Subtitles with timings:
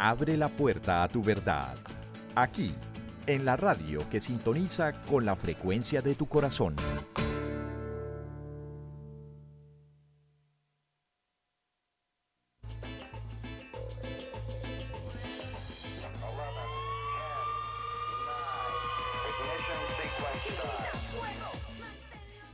[0.00, 1.74] Abre la puerta a tu verdad.
[2.36, 2.72] Aquí,
[3.26, 6.76] en la radio que sintoniza con la frecuencia de tu corazón.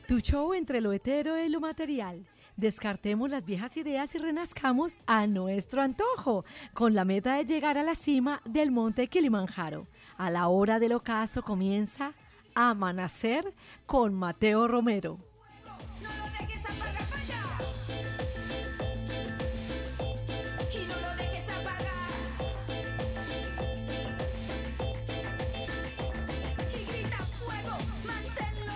[0.09, 2.25] Tu show entre lo hetero y lo material.
[2.57, 7.83] Descartemos las viejas ideas y renazcamos a nuestro antojo, con la meta de llegar a
[7.83, 9.89] la cima del monte Kilimanjaro.
[10.17, 12.13] A la hora del ocaso comienza
[12.55, 13.53] Amanecer
[13.87, 15.19] con Mateo Romero.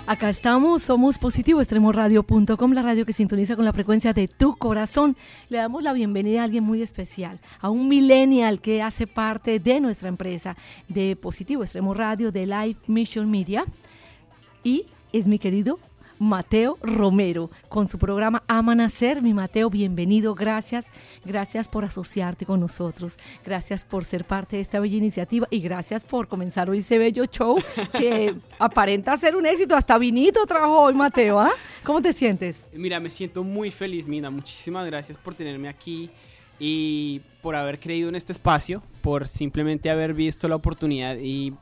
[0.09, 4.57] Acá estamos, somos Positivo Extremo Radio.com, la radio que sintoniza con la frecuencia de tu
[4.57, 5.19] corazón.
[5.51, 9.81] Le damos la bienvenida a alguien muy especial, a un millennial que hace parte de
[9.81, 10.57] nuestra empresa
[10.89, 13.67] de Positivo Extremo Radio, de Live Mission Media.
[14.65, 15.79] Y es mi querido
[16.19, 19.23] Mateo Romero con su programa Amanecer.
[19.23, 20.87] Mi Mateo, bienvenido, gracias.
[21.25, 23.19] Gracias por asociarte con nosotros.
[23.45, 27.25] Gracias por ser parte de esta bella iniciativa y gracias por comenzar hoy ese bello
[27.27, 27.57] show
[27.97, 29.77] que aparenta ser un éxito.
[29.77, 31.53] Hasta vinito trajo hoy Mateo, ¿ah?
[31.85, 32.65] ¿Cómo te sientes?
[32.73, 34.31] Mira, me siento muy feliz, Mina.
[34.31, 36.11] Muchísimas gracias por tenerme aquí
[36.59, 41.55] y por haber creído en este espacio, por simplemente haber visto la oportunidad y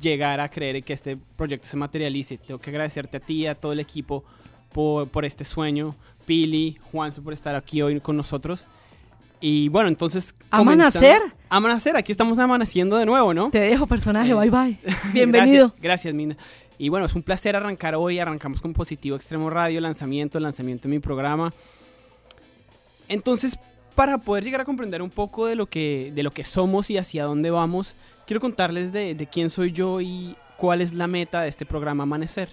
[0.00, 2.38] llegar a creer que este proyecto se materialice.
[2.38, 4.24] Tengo que agradecerte a ti y a todo el equipo
[4.72, 5.94] por, por este sueño.
[6.24, 8.66] Pili, Juanse por estar aquí hoy con nosotros.
[9.40, 10.34] Y bueno, entonces...
[10.50, 11.20] ¿Amanecer?
[11.48, 13.50] Amanecer, aquí estamos amaneciendo de nuevo, ¿no?
[13.50, 14.78] Te dejo personaje, bye bye.
[15.12, 15.68] Bienvenido.
[15.68, 16.36] gracias, gracias, Mina.
[16.78, 18.18] Y bueno, es un placer arrancar hoy.
[18.18, 21.52] Arrancamos con Positivo Extremo Radio, lanzamiento, lanzamiento de mi programa.
[23.08, 23.58] Entonces,
[23.94, 26.98] para poder llegar a comprender un poco de lo que, de lo que somos y
[26.98, 27.94] hacia dónde vamos,
[28.26, 32.48] quiero contarles de, quién soy yo y cuál es la meta de este programa Amanecer.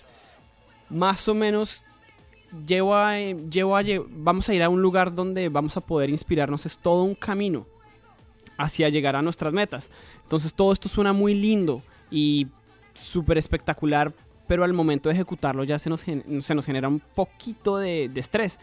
[0.90, 1.82] Más o menos
[2.66, 6.66] llevo a, llevo a, vamos a ir a un lugar donde vamos a poder inspirarnos.
[6.66, 7.66] Es todo un camino
[8.58, 9.90] hacia llegar a nuestras metas.
[10.22, 11.82] Entonces todo esto suena muy lindo
[12.12, 12.48] y
[12.94, 14.14] súper espectacular,
[14.48, 18.20] pero al momento de ejecutarlo ya se nos, se nos genera un poquito de, de
[18.20, 18.60] estrés.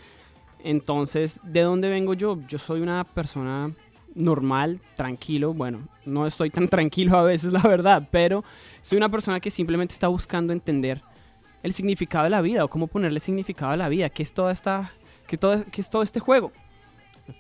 [0.63, 2.39] Entonces, ¿de dónde vengo yo?
[2.47, 3.75] Yo soy una persona
[4.15, 5.55] normal, tranquilo.
[5.55, 8.45] Bueno, no estoy tan tranquilo a veces, la verdad, pero
[8.83, 11.03] soy una persona que simplemente está buscando entender
[11.63, 14.53] el significado de la vida o cómo ponerle significado a la vida, qué es toda
[14.53, 14.93] esta,
[15.27, 16.53] qué todo, qué es todo este juego.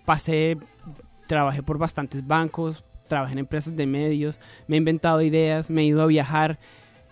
[0.04, 0.58] Pasé,
[1.26, 5.86] trabajé por bastantes bancos, trabajé en empresas de medios, me he inventado ideas, me he
[5.86, 6.58] ido a viajar.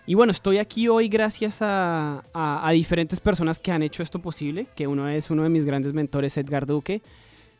[0.05, 4.67] Y bueno, estoy aquí hoy gracias a, a diferentes personas que han hecho esto posible,
[4.75, 7.01] que uno es uno de mis grandes mentores, Edgar Duque,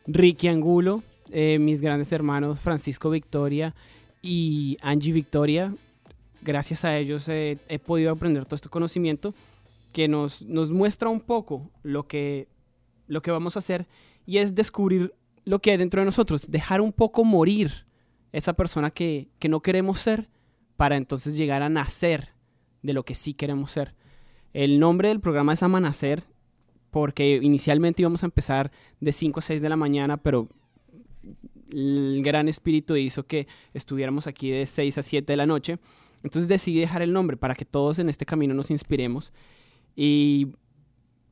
[0.06, 3.74] Ricky Angulo, eh, mis grandes hermanos Francisco Victoria
[4.22, 5.74] y Angie Victoria.
[6.42, 9.34] Gracias a ellos he podido aprender todo este conocimiento
[9.92, 12.48] que nos, nos muestra un poco lo que,
[13.06, 13.86] lo que vamos a hacer
[14.26, 15.14] y es descubrir
[15.44, 17.86] lo que hay dentro de nosotros, dejar un poco morir
[18.32, 20.28] esa persona que, que no queremos ser
[20.76, 22.30] para entonces llegar a nacer
[22.82, 23.94] de lo que sí queremos ser.
[24.52, 26.24] El nombre del programa es Amanacer
[26.90, 28.70] porque inicialmente íbamos a empezar
[29.00, 30.48] de 5 a 6 de la mañana, pero
[31.70, 35.78] el gran espíritu hizo que estuviéramos aquí de 6 a 7 de la noche.
[36.22, 39.32] Entonces decidí dejar el nombre para que todos en este camino nos inspiremos
[39.96, 40.48] y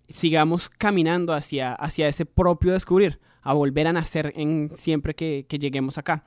[0.08, 5.58] sigamos caminando hacia, hacia ese propio descubrir, a volver a nacer en siempre que, que
[5.58, 6.24] lleguemos acá.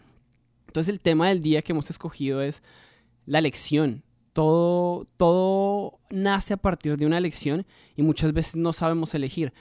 [0.67, 2.61] Entonces el tema del día que hemos escogido es
[3.25, 4.03] la lección.
[4.33, 9.53] Todo, todo nace a partir de una lección y muchas veces no sabemos elegir.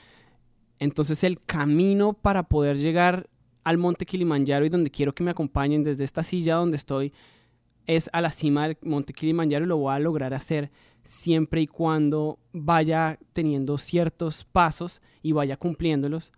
[0.79, 3.29] Entonces el camino para poder llegar
[3.63, 7.13] al monte Kilimanjaro y donde quiero que me acompañen desde esta silla donde estoy
[7.87, 10.71] es a la cima del monte Kilimanjaro y lo voy a lograr hacer
[11.03, 16.31] siempre y cuando vaya teniendo ciertos pasos y vaya cumpliéndolos.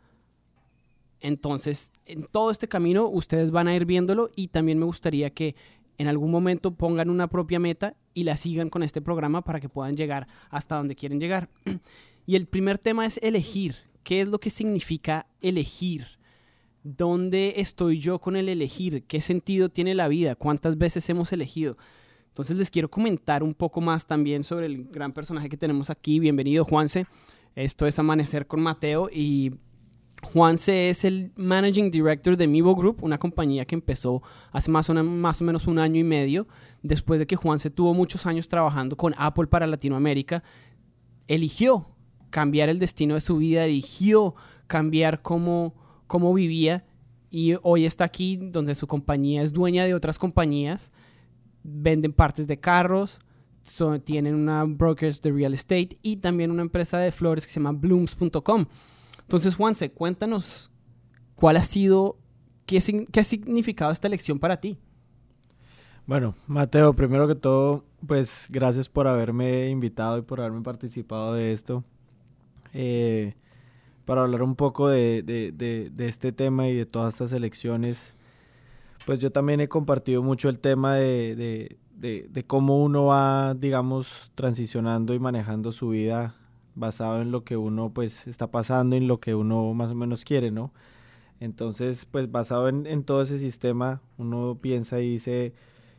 [1.20, 5.56] Entonces, en todo este camino ustedes van a ir viéndolo y también me gustaría que
[5.98, 9.70] en algún momento pongan una propia meta y la sigan con este programa para que
[9.70, 11.50] puedan llegar hasta donde quieren llegar.
[12.26, 13.76] Y el primer tema es elegir.
[14.02, 16.08] ¿Qué es lo que significa elegir?
[16.84, 19.06] ¿Dónde estoy yo con el elegir?
[19.06, 20.36] ¿Qué sentido tiene la vida?
[20.36, 21.78] ¿Cuántas veces hemos elegido?
[22.28, 26.20] Entonces les quiero comentar un poco más también sobre el gran personaje que tenemos aquí.
[26.20, 27.06] Bienvenido Juanse.
[27.56, 29.54] Esto es Amanecer con Mateo y
[30.24, 34.22] Juanse es el Managing Director de Mivo Group, una compañía que empezó
[34.52, 36.48] hace más o, más o menos un año y medio,
[36.82, 40.44] después de que Juanse tuvo muchos años trabajando con Apple para Latinoamérica,
[41.28, 41.88] eligió
[42.30, 44.36] cambiar el destino de su vida, eligió
[44.68, 45.76] cambiar cómo
[46.08, 46.86] cómo vivía
[47.30, 50.92] y hoy está aquí donde su compañía es dueña de otras compañías,
[51.64, 53.20] venden partes de carros,
[54.04, 57.72] tienen una brokers de real estate y también una empresa de flores que se llama
[57.72, 58.66] blooms.com.
[59.22, 60.70] Entonces, Juanse, cuéntanos
[61.36, 62.18] cuál ha sido,
[62.66, 62.80] qué,
[63.12, 64.78] qué ha significado esta elección para ti.
[66.06, 71.54] Bueno, Mateo, primero que todo, pues gracias por haberme invitado y por haberme participado de
[71.54, 71.86] esto.
[72.74, 73.36] Eh,
[74.06, 78.14] para hablar un poco de, de, este tema y de todas estas elecciones,
[79.06, 81.78] pues yo también he compartido mucho el tema de,
[82.48, 86.36] cómo uno va, digamos, transicionando y manejando su vida
[86.76, 89.96] basado en lo que uno pues está pasando y en lo que uno más o
[89.96, 90.74] menos quiere, ¿no?
[91.40, 95.54] Entonces, pues basado en, todo ese sistema, uno piensa y dice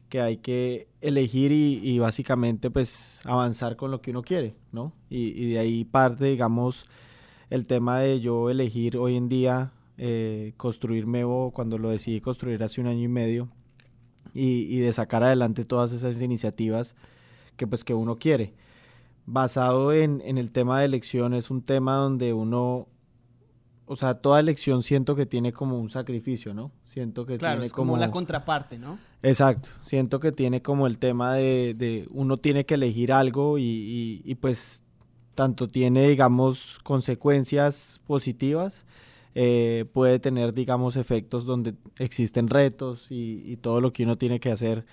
[0.08, 4.92] que hay que elegir y, básicamente pues avanzar con lo que uno quiere, ¿no?
[5.10, 6.86] Y, y de ahí parte, digamos,
[7.54, 12.60] el tema de yo elegir hoy en día eh, construir Mevo cuando lo decidí construir
[12.64, 13.48] hace un año y medio
[14.32, 16.96] y, de sacar adelante todas esas iniciativas
[17.56, 18.54] que pues que uno quiere.
[19.24, 22.88] Basado en, el tema de elección es un tema donde uno,
[23.86, 26.72] o sea, toda elección siento que tiene como un sacrificio, ¿no?
[26.84, 28.98] Siento que claro, tiene es como, la contraparte, ¿no?
[29.22, 34.34] Exacto, siento que tiene como el tema de, uno tiene que elegir algo y, y
[34.34, 34.83] pues
[35.34, 38.86] tanto tiene, digamos, consecuencias positivas,
[39.34, 44.50] eh, puede tener, digamos, efectos donde existen retos y, todo lo que uno tiene que
[44.50, 44.84] hacer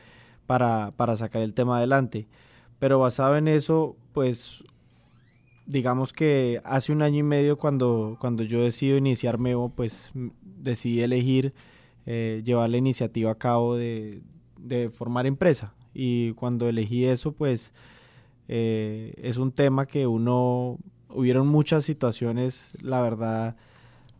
[0.47, 2.27] para, sacar el tema adelante.
[2.79, 4.63] Pero basado en eso, pues,
[5.67, 10.11] digamos que hace un año y medio cuando, cuando yo decido iniciar Mevo, pues
[10.43, 11.53] decidí elegir
[12.05, 14.21] eh, llevar la iniciativa a cabo de,
[14.57, 15.73] de formar empresa.
[15.93, 17.73] Y cuando elegí eso, pues
[18.53, 20.77] eh, es un tema que uno,
[21.07, 23.55] hubieron muchas situaciones, la verdad,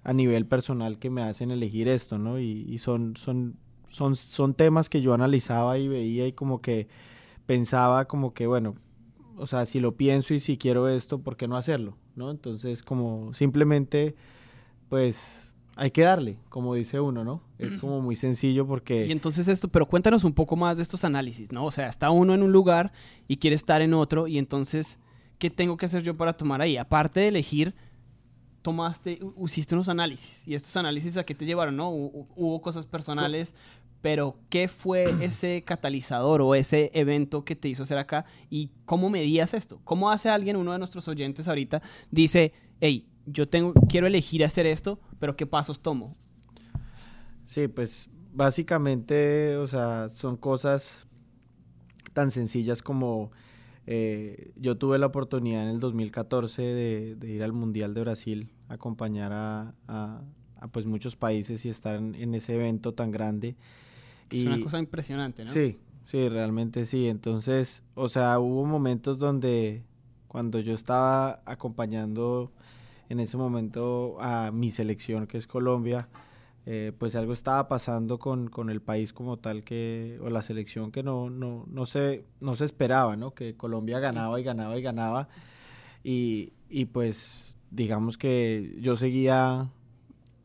[0.05, 2.39] a nivel personal que me hacen elegir esto, ¿no?
[2.39, 3.57] Y, son, son,
[3.89, 6.87] son, son temas que yo analizaba y veía y como que
[7.45, 8.75] pensaba como que, bueno,
[9.35, 11.97] o sea, si lo pienso y si quiero esto, ¿por qué no hacerlo?
[12.15, 12.31] ¿No?
[12.31, 14.15] Entonces, como simplemente,
[14.87, 17.41] pues hay que darle, como dice uno, ¿no?
[17.57, 19.07] Es como muy sencillo porque...
[19.07, 21.65] Y entonces esto, pero cuéntanos un poco más de estos análisis, ¿no?
[21.65, 22.91] O sea, está uno en un lugar
[23.27, 24.99] y quiere estar en otro y entonces,
[25.37, 26.77] ¿qué tengo que hacer yo para tomar ahí?
[26.77, 27.73] Aparte de elegir,
[28.61, 30.47] tomaste, hiciste unos análisis.
[30.47, 31.89] ¿Y estos análisis a qué te llevaron, no?
[31.89, 33.53] Hubo cosas personales,
[34.01, 38.25] pero ¿qué fue ese catalizador o ese evento que te hizo hacer acá?
[38.49, 39.79] ¿Y cómo medías esto?
[39.83, 44.65] ¿Cómo hace alguien, uno de nuestros oyentes ahorita, dice, hey, yo tengo, quiero elegir hacer
[44.65, 46.15] esto, pero ¿qué pasos tomo?
[47.45, 51.07] Sí, pues básicamente, o sea, son cosas
[52.13, 53.31] tan sencillas como
[53.87, 59.31] eh, yo tuve la oportunidad en el 2014 de, ir al Mundial de Brasil, acompañar
[59.33, 60.21] a,
[60.71, 63.55] pues muchos países y estar en, ese evento tan grande.
[64.29, 65.51] Es una cosa impresionante, ¿no?
[65.51, 67.07] Sí, sí, realmente sí.
[67.07, 69.83] Entonces, o sea, hubo momentos donde
[70.27, 72.51] cuando yo estaba acompañando
[73.11, 76.07] en ese momento a mi selección, que es Colombia,
[76.65, 80.93] eh, pues algo estaba pasando con, con, el país como tal que, o la selección
[80.93, 83.33] que no, no, no, se, no se esperaba, ¿no?
[83.33, 85.27] Que Colombia ganaba y ganaba y ganaba.
[86.05, 89.69] Y, y pues digamos que yo seguía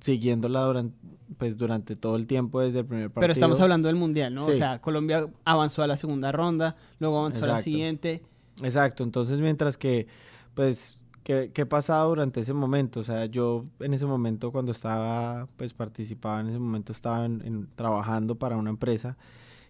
[0.01, 0.97] siguiéndola durante,
[1.39, 3.21] pues durante todo el tiempo desde el primer partido.
[3.21, 4.45] Pero estamos hablando del Mundial, ¿no?
[4.45, 8.25] O sea, Colombia avanzó a la segunda ronda, luego avanzó a la siguiente.
[8.61, 10.09] Exacto, entonces mientras que
[10.55, 13.01] pues ¿Qué, ¿Qué, pasaba durante ese momento?
[13.01, 17.67] O sea, yo en ese momento cuando estaba, pues participaba, en ese momento estaba en,
[17.75, 19.17] trabajando para una empresa.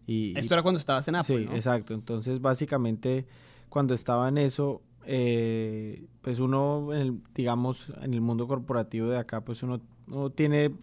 [0.07, 1.95] Y, Esto era cuando estabas en Apple, Sí, exacto.
[1.95, 3.25] Entonces, básicamente,
[3.71, 6.91] cuando estaba en eso, eh, pues uno,
[7.35, 9.81] digamos, en el mundo corporativo de acá, pues uno,
[10.35, 10.75] tiene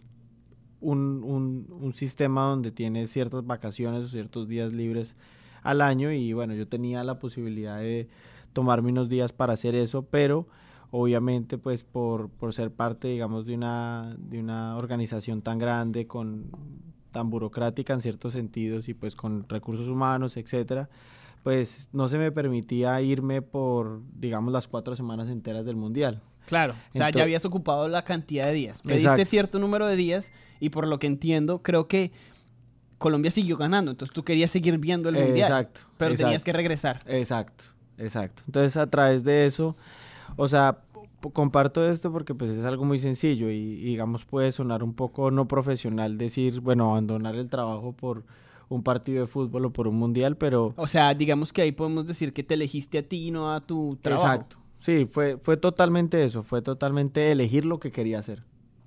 [0.80, 5.14] un, un, un, sistema donde tiene ciertas vacaciones o ciertos días libres
[5.62, 8.08] al año y bueno, yo tenía la posibilidad de
[8.52, 10.48] tomarme unos días para hacer eso, pero
[10.96, 16.46] obviamente pues por, por ser parte digamos de una, de una organización tan grande, con
[17.10, 20.88] tan burocrática en ciertos sentidos y pues con recursos humanos, etcétera,
[21.42, 26.22] pues no se me permitía irme por digamos las cuatro semanas enteras del mundial.
[26.46, 28.80] Claro, o sea, ya habías ocupado la cantidad de días.
[28.82, 32.12] Pediste cierto número de días y por lo que entiendo, creo que
[32.98, 35.50] Colombia siguió ganando, entonces tú querías seguir viendo el mundial.
[35.50, 35.80] Exacto.
[35.98, 37.02] Pero tenías que regresar.
[37.06, 37.64] Exacto,
[37.98, 38.44] exacto.
[38.46, 39.76] Entonces a través de eso
[40.36, 40.78] o sea,
[41.32, 45.48] comparto esto porque pues es algo muy sencillo y, digamos puede sonar un poco no
[45.48, 48.24] profesional decir, bueno, abandonar el trabajo por
[48.68, 50.74] un partido de fútbol o por un mundial, pero...
[50.76, 53.60] O sea, digamos que ahí podemos decir que te elegiste a ti y no a
[53.60, 54.26] tu trabajo.
[54.26, 54.56] Exacto.
[54.78, 58.42] Sí, fue, fue totalmente eso, fue totalmente elegir lo que quería hacer.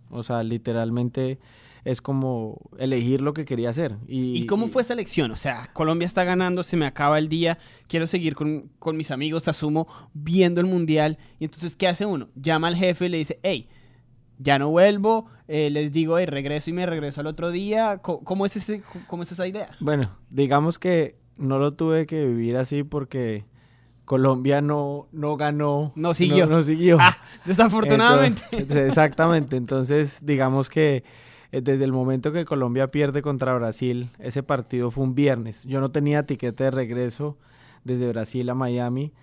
[0.10, 1.40] O sea, literalmente
[1.84, 3.98] es como elegir lo que quería hacer.
[4.08, 5.32] ¿Y, cómo fue esa elección?
[5.32, 7.58] O sea, Colombia está ganando, se me acaba el día,
[7.88, 11.18] quiero seguir con, con mis amigos, asumo, viendo el mundial.
[11.40, 12.30] Y entonces, ¿qué hace uno?
[12.36, 13.70] Llama al jefe y le dice, hey,
[14.40, 18.00] ya no vuelvo, eh, les digo, hey, regreso y me regreso al otro día.
[18.00, 19.68] ¿Cómo, es ese, ¿Cómo es esa idea?
[19.80, 23.46] Bueno, digamos que no lo tuve que vivir así porque
[24.06, 25.92] Colombia no, no ganó.
[25.96, 26.46] No siguió.
[26.46, 26.98] No, siguió.
[27.00, 28.42] Ah, desafortunadamente.
[28.88, 29.56] exactamente.
[29.58, 31.04] Entonces, digamos que
[31.52, 35.64] desde el momento que Colombia pierde contra Brasil, ese partido fue un viernes.
[35.64, 37.38] Yo no tenía tiquete de regreso
[37.84, 39.14] desde Brasil a Miami,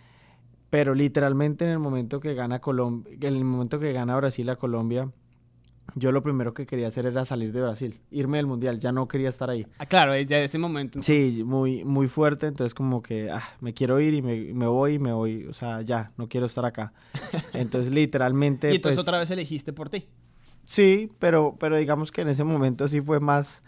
[0.70, 4.56] pero literalmente en el momento que gana Colombia, en el momento que gana Brasil a
[4.56, 5.08] Colombia,
[5.94, 9.06] yo lo primero que quería hacer era salir de Brasil, irme del mundial, ya no
[9.06, 9.66] quería estar ahí.
[9.78, 11.00] Ah, claro, ya de ese momento.
[11.02, 14.94] Sí, muy, muy fuerte, entonces como que ah, me quiero ir y me, me, voy
[14.94, 16.92] y me voy, o sea, ya, no quiero estar acá.
[17.52, 18.72] Entonces literalmente...
[18.72, 20.08] y entonces pues otra vez elegiste por ti.
[20.64, 23.62] Sí, pero, pero digamos que en ese momento sí fue más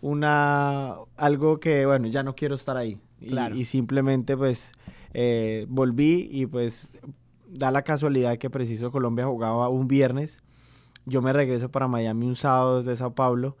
[0.00, 2.98] una algo que, bueno, ya no quiero estar ahí.
[3.20, 4.72] Y, simplemente pues
[5.12, 6.96] eh, volví y pues
[7.48, 10.42] da la casualidad que preciso Colombia jugaba un viernes.
[11.04, 13.56] Yo me regreso para Miami un sábado desde Sao Paulo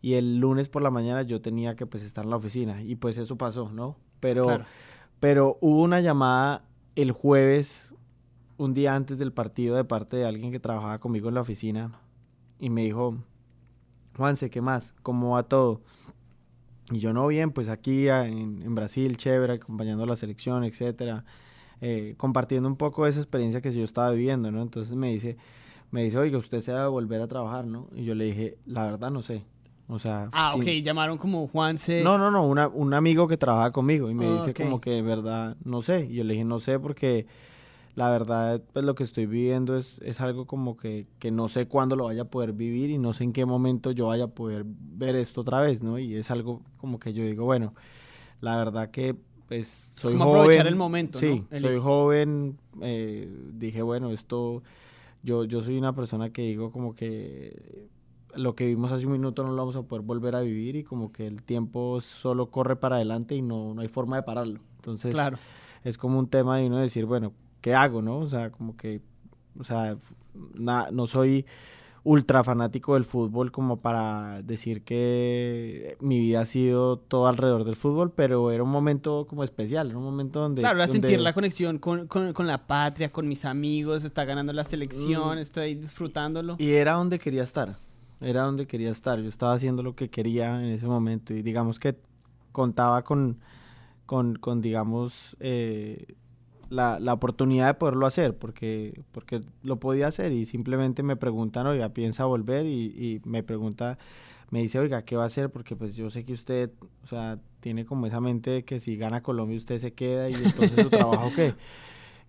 [0.00, 2.96] y el lunes por la mañana yo tenía que pues estar en la oficina y
[2.96, 3.96] pues eso pasó, ¿no?
[4.20, 4.60] Pero,
[5.20, 6.64] pero hubo una llamada
[6.96, 7.94] el jueves,
[8.56, 11.92] un día antes del partido de parte de alguien que trabajaba conmigo en la oficina
[12.62, 13.16] y me dijo,
[14.16, 14.94] Juanse, ¿qué más?
[15.02, 15.80] ¿Cómo va todo?
[16.92, 21.24] Y yo no bien, pues aquí en, Brasil, chévere, acompañando a la selección, etcétera,
[21.80, 24.62] eh, compartiendo un poco esa experiencia que yo estaba viviendo, ¿no?
[24.62, 25.36] Entonces me dice,
[25.90, 27.88] me dice, oiga, usted se va a volver a trabajar, ¿no?
[27.96, 29.42] Y yo le dije, la verdad no sé.
[29.88, 32.04] O sea, ah, ok, llamaron como Juanse.
[32.04, 35.56] No, no, no, un amigo que trabaja conmigo y me dice como que de verdad
[35.64, 36.06] no sé.
[36.08, 37.26] Y yo le dije, no sé porque
[37.94, 41.66] la verdad, pues lo que estoy viviendo es, es algo como que, que, no sé
[41.68, 44.28] cuándo lo vaya a poder vivir y no sé en qué momento yo vaya a
[44.28, 45.98] poder ver esto otra vez, ¿no?
[45.98, 47.74] Y es algo como que yo digo, bueno,
[48.40, 49.14] la verdad que
[49.46, 54.62] pues soy como aprovechar el momento, Sí, soy joven, eh, dije, bueno, esto,
[55.22, 57.90] yo, yo soy una persona que digo como que
[58.34, 60.84] lo que vimos hace un minuto no lo vamos a poder volver a vivir y
[60.84, 64.60] como que el tiempo solo corre para adelante y no, no hay forma de pararlo.
[64.76, 65.36] Entonces, claro.
[65.84, 68.18] es como un tema de uno decir, bueno, ¿qué hago, no?
[68.18, 69.00] O sea, como que,
[69.58, 69.96] o sea,
[70.54, 71.46] no soy
[72.04, 77.76] ultra fanático del fútbol como para decir que mi vida ha sido todo alrededor del
[77.76, 80.62] fútbol, pero era un momento como especial, era un momento donde...
[80.62, 84.64] Claro, era sentir la conexión con, con, la patria, con mis amigos, está ganando la
[84.64, 85.40] selección, mm.
[85.40, 86.56] estoy disfrutándolo.
[86.58, 87.76] Y era donde quería estar,
[88.20, 91.78] era donde quería estar, yo estaba haciendo lo que quería en ese momento y digamos
[91.78, 91.96] que
[92.50, 93.38] contaba con,
[94.06, 96.16] con, con digamos, eh,
[96.72, 101.66] la, la, oportunidad de poderlo hacer, porque, porque lo podía hacer y simplemente me preguntan,
[101.66, 103.98] oiga, piensa volver y, y, me pregunta,
[104.50, 105.50] me dice, oiga, ¿qué va a hacer?
[105.50, 106.70] Porque pues yo sé que usted,
[107.04, 110.34] o sea, tiene como esa mente de que si gana Colombia usted se queda y
[110.34, 111.54] entonces su trabajo qué.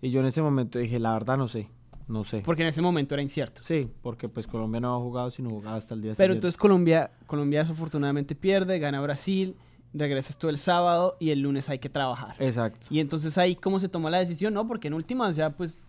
[0.02, 1.70] Y yo en ese momento dije, la verdad no sé,
[2.08, 2.42] no sé.
[2.44, 3.62] Porque en ese momento era incierto.
[3.62, 7.10] Sí, porque pues Colombia no ha jugado, sino jugaba hasta el día Pero entonces Colombia,
[7.26, 9.56] Colombia desafortunadamente pierde, gana Brasil
[9.94, 12.34] regresas tú el sábado y el lunes hay que trabajar.
[12.40, 12.86] Exacto.
[12.90, 14.66] Y entonces ahí cómo se tomó la decisión, ¿no?
[14.66, 15.80] Porque en últimas ya pues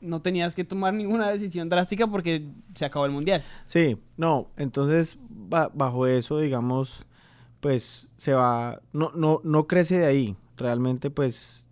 [0.00, 3.42] no tenías que tomar ninguna decisión drástica porque se acabó el mundial.
[3.66, 7.06] Sí, no, entonces bajo eso, digamos,
[7.60, 10.36] pues se va, no, no, no crece de ahí.
[10.56, 11.66] Realmente, pues,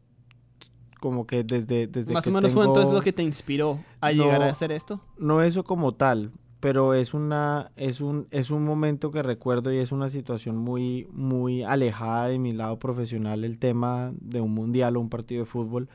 [1.01, 4.43] como que desde, desde Más o menos fue entonces lo que te inspiró a llegar
[4.43, 5.01] a hacer esto.
[5.19, 9.79] No eso como tal, pero es una es un es un momento que recuerdo y
[9.79, 14.97] es una situación muy muy alejada de mi lado profesional el tema de un mundial
[14.97, 15.89] o un partido de fútbol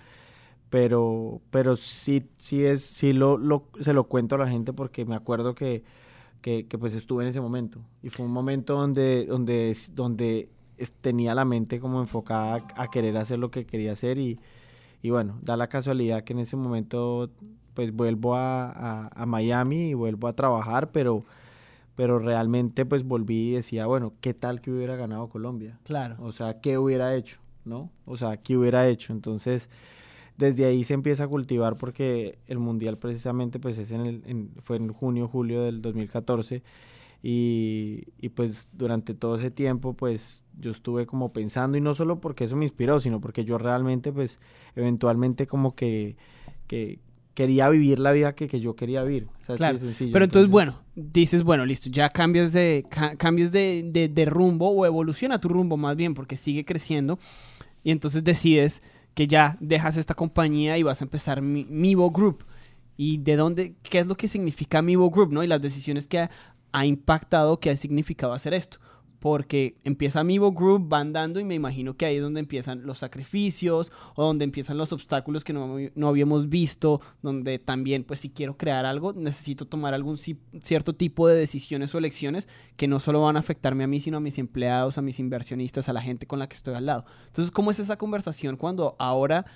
[0.70, 5.06] pero pero sí sí es sí lo, lo se lo cuento a la gente porque
[5.06, 5.84] me acuerdo que,
[6.42, 10.50] que, pues estuve en ese momento y fue un momento donde donde donde
[11.02, 14.40] tenía la mente como enfocada a, querer hacer lo que quería hacer y,
[15.06, 17.30] y bueno da la casualidad que en ese momento
[17.76, 21.24] pues vuelvo a, a, Miami y vuelvo a trabajar, pero,
[21.96, 25.78] pero realmente pues volví y decía, bueno, ¿qué tal que hubiera ganado Colombia?
[25.84, 26.16] Claro.
[26.22, 27.38] O sea, ¿qué hubiera hecho?
[27.66, 27.92] ¿No?
[28.06, 29.12] O sea, ¿qué hubiera hecho?
[29.12, 29.70] Entonces,
[30.38, 34.78] desde ahí se empieza a cultivar porque el Mundial precisamente pues es en el, fue
[34.78, 36.64] en junio, julio del 2014
[37.28, 42.22] y, y pues durante todo ese tiempo pues yo estuve como pensando y no solo
[42.22, 44.38] porque eso me inspiró, sino porque yo realmente pues
[44.76, 46.18] eventualmente como que,
[46.68, 47.00] que,
[47.34, 49.28] quería vivir la vida que, que yo quería vivir.
[49.58, 49.80] claro.
[50.14, 52.86] Pero entonces, bueno, dices, bueno, listo, ya cambios de,
[53.18, 57.18] cambios de, de, rumbo o evoluciona tu rumbo más bien porque sigue creciendo
[57.84, 58.84] y entonces decides
[59.16, 62.46] que ya dejas esta compañía y vas a empezar Mivo Group.
[62.98, 65.44] ¿Y de dónde, qué es lo que significa Mivo Group, no?
[65.44, 66.32] Y las decisiones que ha
[66.84, 68.80] impactado, qué ha significado hacer esto
[69.26, 73.00] porque empieza Amiibo Group, van dando y me imagino que ahí es donde empiezan los
[73.00, 78.56] sacrificios o donde empiezan los obstáculos que no, habíamos visto, donde también pues si quiero
[78.56, 83.36] crear algo necesito tomar algún cierto tipo de decisiones o elecciones que no solo van
[83.36, 86.38] a afectarme a mí, sino a mis empleados, a mis inversionistas, a la gente con
[86.38, 87.06] la que estoy al lado.
[87.26, 89.48] Entonces, ¿cómo es esa conversación cuando ahora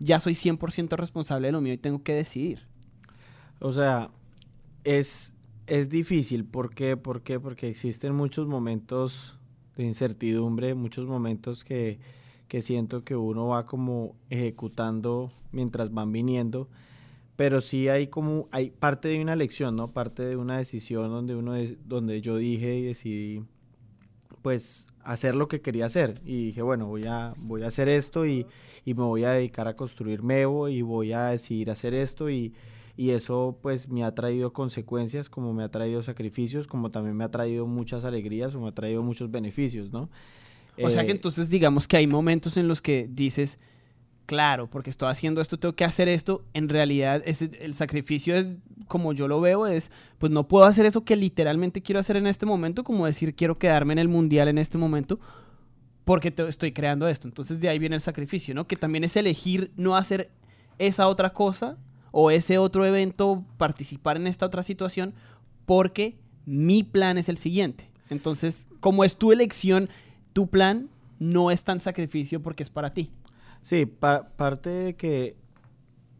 [0.00, 2.66] ya soy 100% responsable de lo mío y tengo que decidir?
[3.58, 4.10] O sea,
[4.84, 5.32] es
[5.72, 6.98] es difícil, ¿por qué?
[6.98, 7.40] ¿Por qué?
[7.40, 9.38] Porque existen muchos momentos
[9.74, 11.98] de incertidumbre, muchos momentos que,
[12.60, 16.68] siento que uno va como ejecutando mientras van viniendo,
[17.36, 19.92] pero sí hay como, hay parte de una lección, ¿no?
[19.92, 21.54] Parte de una decisión donde uno,
[21.86, 23.42] donde yo dije y decidí,
[24.42, 26.20] pues, hacer lo que quería hacer.
[26.26, 28.44] Y dije, bueno, voy a, voy a hacer esto y,
[28.84, 32.52] y me voy a dedicar a construir Mevo y voy a decidir hacer esto y
[33.02, 37.24] y eso pues me ha traído consecuencias como me ha traído sacrificios, como también me
[37.24, 40.08] ha traído muchas alegrías o me ha traído muchos beneficios, ¿no?
[40.80, 43.58] O sea que eh, entonces digamos que hay momentos en los que dices,
[44.24, 48.46] claro, porque estoy haciendo esto, tengo que hacer esto, en realidad el sacrificio es,
[48.86, 52.28] como yo lo veo, es, pues no puedo hacer eso que literalmente quiero hacer en
[52.28, 55.18] este momento, como decir, quiero quedarme en el mundial en este momento,
[56.04, 57.26] porque estoy creando esto.
[57.26, 58.68] Entonces de ahí viene el sacrificio, ¿no?
[58.68, 60.30] Que también es elegir no hacer
[60.78, 61.78] esa otra cosa
[62.12, 65.14] o ese otro evento, participar en esta otra situación,
[65.66, 66.16] porque
[66.46, 67.90] mi plan es el siguiente.
[68.10, 69.88] Entonces, como es tu elección,
[70.32, 70.88] tu plan
[71.18, 73.10] no es tan sacrificio porque es para ti.
[73.62, 75.36] Sí, parte de que,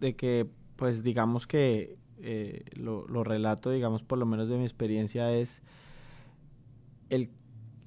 [0.00, 4.62] de que, pues digamos que eh, lo, lo relato, digamos, por lo menos de mi
[4.62, 5.62] experiencia, es
[7.10, 7.28] el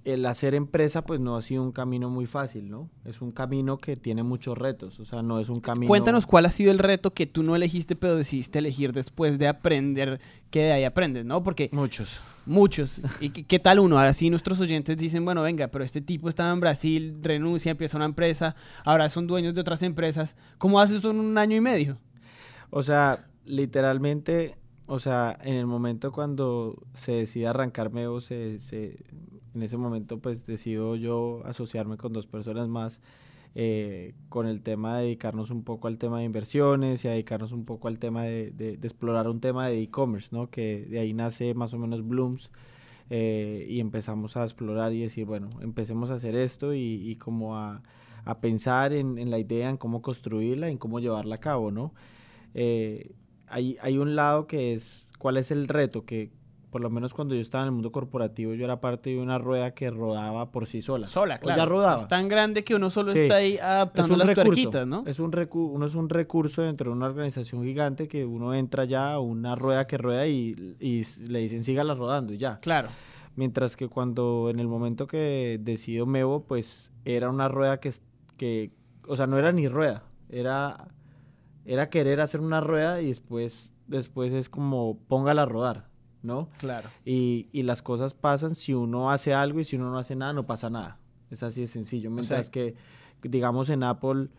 [0.05, 2.89] el hacer empresa pues no ha sido un camino muy fácil, ¿no?
[3.03, 5.87] Es un camino que tiene muchos retos, o sea, no es un camino...
[5.87, 9.47] Cuéntanos cuál ha sido el reto que tú no elegiste pero decidiste elegir después de
[9.47, 10.21] aprender
[10.51, 11.41] que de ahí aprendes, ¿no?
[11.43, 11.69] Porque...
[11.73, 12.21] Muchos.
[12.45, 13.01] Muchos.
[13.19, 13.97] ¿Y qué, tal uno?
[13.97, 18.05] Así nuestros oyentes dicen, bueno, venga, pero este tipo estaba en Brasil, renuncia, empieza una
[18.05, 20.35] empresa, ahora son dueños de otras empresas.
[20.59, 21.97] ¿Cómo haces eso en un año y medio?
[22.69, 24.55] O sea, literalmente
[24.87, 29.03] o sea, en el momento cuando se decide arrancarme o se, se,
[29.55, 33.01] en ese momento pues decido yo asociarme con dos personas más
[33.57, 37.53] eh, con el tema de dedicarnos un poco al tema de inversiones y a dedicarnos
[37.53, 40.49] un poco al tema de, de, explorar un tema de e-commerce, ¿no?
[40.49, 42.51] Que de ahí nace más o menos Blooms
[43.09, 47.57] eh, y empezamos a explorar y decir, bueno, empecemos a hacer esto y, y como
[47.57, 47.81] a,
[48.25, 51.93] a pensar en, en, la idea, en cómo construirla, en cómo llevarla a cabo, ¿no?
[52.55, 53.15] Eh,
[53.47, 56.03] hay, hay un lado que es, ¿cuál es el reto?
[56.03, 56.29] Que
[56.75, 59.37] por lo menos cuando yo estaba en el mundo corporativo, yo era parte de una
[59.37, 61.07] rueda que rodaba por sí sola.
[61.07, 61.57] Sola, claro.
[61.57, 62.01] ya rodaba.
[62.01, 65.05] Es tan grande que uno solo está ahí adaptando las tuerquitas, ¿no?
[65.07, 69.13] Es un uno es un recurso dentro de una organización gigante que uno entra ya
[69.13, 72.57] a una rueda que rueda y, y le dicen sígala rodando y ya.
[72.57, 72.89] Claro.
[73.37, 77.93] Mientras que cuando en el momento que decido Mevo, pues era una rueda que,
[78.35, 78.71] que,
[79.07, 80.89] o sea, no era ni rueda, era
[81.63, 85.94] era querer hacer una rueda y después, después es como póngala a rodar,
[86.25, 86.49] ¿no?
[86.57, 86.89] Claro.
[87.05, 90.33] Y, y, las cosas pasan si uno hace algo y si uno no hace nada,
[90.33, 90.97] no pasa nada.
[91.29, 92.11] Es así de sencillo.
[92.11, 92.75] Mientras que,
[93.21, 94.29] digamos, en Apple,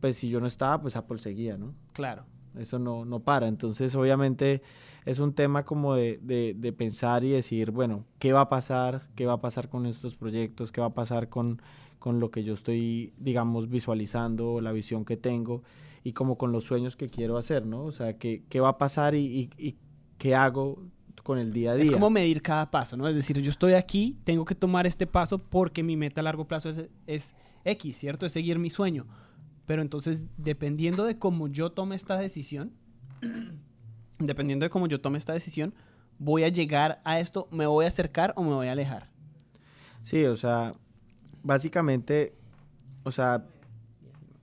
[0.00, 1.74] pues si yo no estaba, pues Apple seguía, ¿no?
[1.92, 2.24] Claro.
[2.56, 3.48] Eso no, no para.
[3.48, 4.62] Entonces, obviamente,
[5.04, 9.08] es un tema como de, de, de pensar y decir, bueno, ¿qué va a pasar?
[9.14, 10.72] ¿Qué va a pasar con estos proyectos?
[10.72, 11.62] ¿Qué va a pasar con,
[11.98, 15.62] con lo que yo estoy, digamos, visualizando, la visión que tengo?
[16.04, 17.84] y como con los sueños que quiero hacer, ¿no?
[17.84, 19.76] O sea, ¿qué, qué va a pasar y, y,
[20.18, 20.82] qué hago
[21.22, 21.84] con el día a día?
[21.84, 23.06] Es como medir cada paso, ¿no?
[23.08, 26.46] Es decir, yo estoy aquí, tengo que tomar este paso porque mi meta a largo
[26.46, 28.26] plazo es, es X, ¿cierto?
[28.26, 29.06] Es seguir mi sueño.
[29.66, 32.72] Pero entonces, dependiendo de cómo yo tome esta decisión,
[34.18, 35.74] dependiendo de cómo yo tome esta decisión,
[36.18, 39.10] voy a llegar a esto, me voy a acercar o me voy a alejar.
[40.02, 40.74] Sí, o sea,
[41.42, 42.34] básicamente,
[43.04, 43.46] o sea,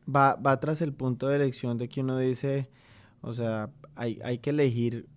[0.08, 2.70] va, va tras el punto de elección de que uno dice,
[3.22, 5.08] o sea, hay, hay que elegir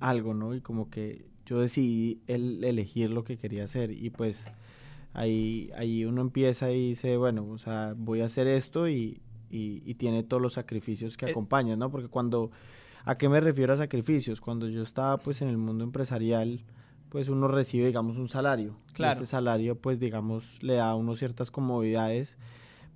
[0.00, 0.54] algo, ¿no?
[0.54, 4.46] Y como que yo decidí el, elegir lo que quería hacer y pues
[5.12, 9.94] ahí, ahí uno empieza y dice, bueno, o sea, voy a hacer esto y, y,
[9.94, 11.90] tiene todos los sacrificios que eh, acompañan, ¿no?
[11.90, 12.50] Porque cuando,
[13.04, 14.40] ¿a qué me refiero a sacrificios?
[14.40, 16.64] Cuando yo estaba pues en el mundo empresarial,
[17.08, 18.76] pues uno recibe, digamos, un salario.
[18.92, 19.20] Claro.
[19.20, 22.38] ese salario, pues, digamos, le da a uno ciertas comodidades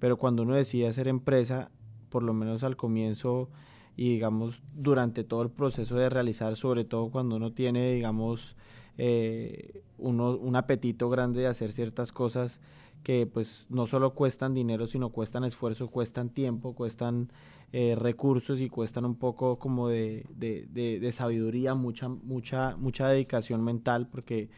[0.05, 1.71] pero cuando uno decide hacer empresa,
[2.11, 3.49] por lo menos al comienzo
[3.97, 8.57] y digamos durante todo el proceso de realizar, sobre todo cuando uno tiene, digamos,
[8.99, 12.61] eh, uno, un apetito grande de hacer ciertas cosas
[13.05, 17.31] que pues no solo cuestan dinero, sino cuestan esfuerzo, cuestan tiempo, cuestan
[17.73, 24.09] eh, recursos y cuestan un poco como de, de, sabiduría, mucha, mucha, mucha dedicación mental,
[24.09, 24.49] porque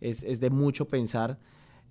[0.00, 1.38] es, es de mucho pensar.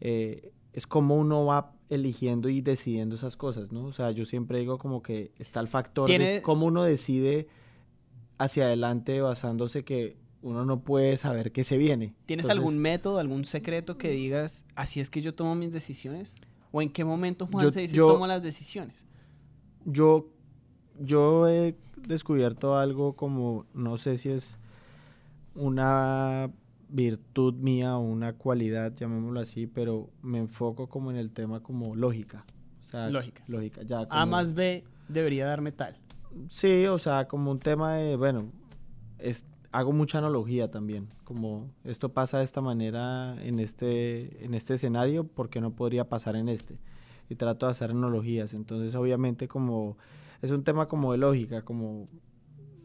[0.01, 3.85] Eh, es como uno va eligiendo y decidiendo esas cosas, ¿no?
[3.85, 7.47] O sea, yo siempre digo como que está el factor de cómo uno decide
[8.39, 12.15] hacia adelante basándose que uno no puede saber qué se viene.
[12.25, 16.35] ¿Tienes algún método, algún secreto que digas, así es que yo tomo mis decisiones?
[16.71, 19.05] ¿O en qué momento Juan se dice, tomo las decisiones?
[19.85, 20.27] Yo,
[20.99, 24.57] yo he descubierto algo como, no sé si es
[25.55, 26.51] una
[26.93, 31.95] virtud mía o una cualidad, llamémoslo así, pero me enfoco como en el tema como
[31.95, 32.45] lógica.
[32.83, 33.43] O sea, lógica.
[33.47, 34.05] Lógica, ya.
[34.09, 35.97] A más B debería darme tal.
[36.49, 38.51] Sí, o sea, como un tema de, bueno,
[39.17, 44.75] es, hago mucha analogía también, como esto pasa de esta manera en este, en este
[44.75, 46.77] escenario, ¿por qué no podría pasar en este?
[47.27, 49.97] Y trato de hacer analogías, entonces obviamente como
[50.43, 52.07] es un tema como de lógica, como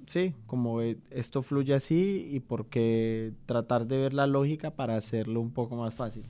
[0.09, 4.97] sí, como e, esto fluye así y por qué tratar de ver la lógica para
[4.97, 6.25] hacerlo un poco más fácil.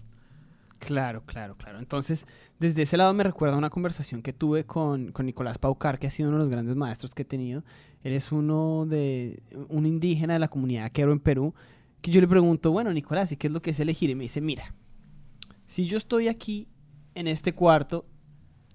[0.79, 1.79] Claro, claro, claro.
[1.79, 2.27] Entonces,
[2.59, 6.11] desde ese lado me recuerda una conversación que tuve con, con, Nicolás Paucar, que ha
[6.11, 7.65] sido uno de los grandes maestros que he tenido.
[8.03, 11.55] Él es uno de un indígena de la comunidad Quero en Perú,
[12.01, 14.11] que yo le pregunto, bueno, Nicolás, ¿y qué es lo que es elegir?
[14.11, 14.75] Y me dice, mira,
[15.67, 16.69] si yo estoy aquí
[17.15, 18.07] en este cuarto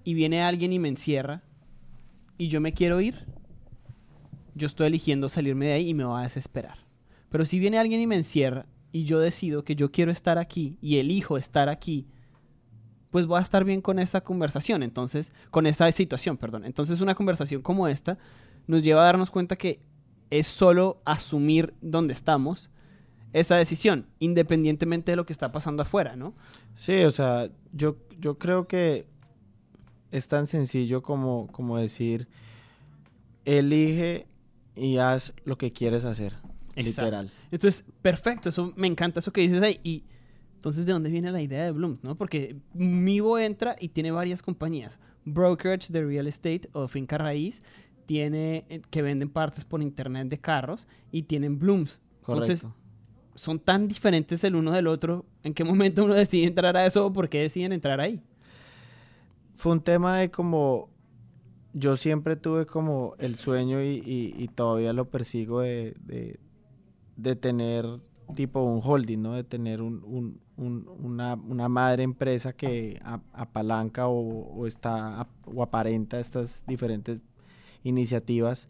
[0.04, 1.42] y viene alguien y me encierra
[2.36, 3.26] y yo me quiero ir,
[4.54, 6.78] yo estoy eligiendo salirme de ahí y me va a desesperar.
[7.28, 10.78] Pero si viene alguien y me encierra y yo decido que yo quiero estar aquí
[10.80, 12.06] y elijo estar aquí,
[13.10, 16.64] pues voy a estar bien con esta conversación, entonces, con esta situación, perdón.
[16.64, 18.18] Entonces una conversación como esta
[18.66, 19.80] nos lleva a darnos cuenta que
[20.30, 22.70] es solo asumir dónde estamos,
[23.32, 26.34] esa decisión, independientemente de lo que está pasando afuera, ¿no?
[26.76, 29.06] Sí, o sea, yo, yo creo que
[30.12, 32.28] es tan sencillo como, como decir,
[33.44, 34.26] elige
[34.76, 36.34] y haz lo que quieres hacer.
[36.76, 37.30] Literal.
[37.50, 39.80] Entonces, perfecto, eso me encanta eso que dices ahí.
[39.84, 40.04] Y
[40.56, 41.98] entonces, ¿de dónde viene la idea de Bloom?
[42.02, 42.16] ¿no?
[42.16, 44.98] Porque Mivo entra y tiene varias compañías.
[45.24, 47.62] Brokerage de real estate o finca raíz,
[48.06, 52.00] tiene eh, que venden partes por internet de carros y tienen Blooms.
[52.20, 52.66] Entonces,
[53.34, 55.26] son tan diferentes el uno del otro.
[55.42, 58.20] ¿En qué momento uno decide entrar a eso o por qué deciden entrar ahí?
[59.56, 60.90] Fue un tema de como
[61.74, 66.38] yo siempre tuve como el sueño y, todavía lo persigo de,
[67.40, 68.00] tener
[68.34, 69.34] tipo un holding, ¿no?
[69.34, 73.00] De tener una, madre empresa que
[73.32, 77.22] apalanca o, está o aparenta estas diferentes
[77.82, 78.68] iniciativas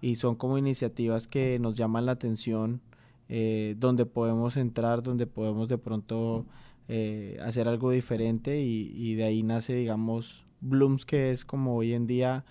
[0.00, 2.80] y son como iniciativas que nos llaman la atención,
[3.28, 6.46] eh, donde podemos entrar, donde podemos de pronto
[6.88, 11.94] eh, hacer algo diferente y, y de ahí nace, digamos, Blooms, que es como hoy
[11.94, 12.44] en día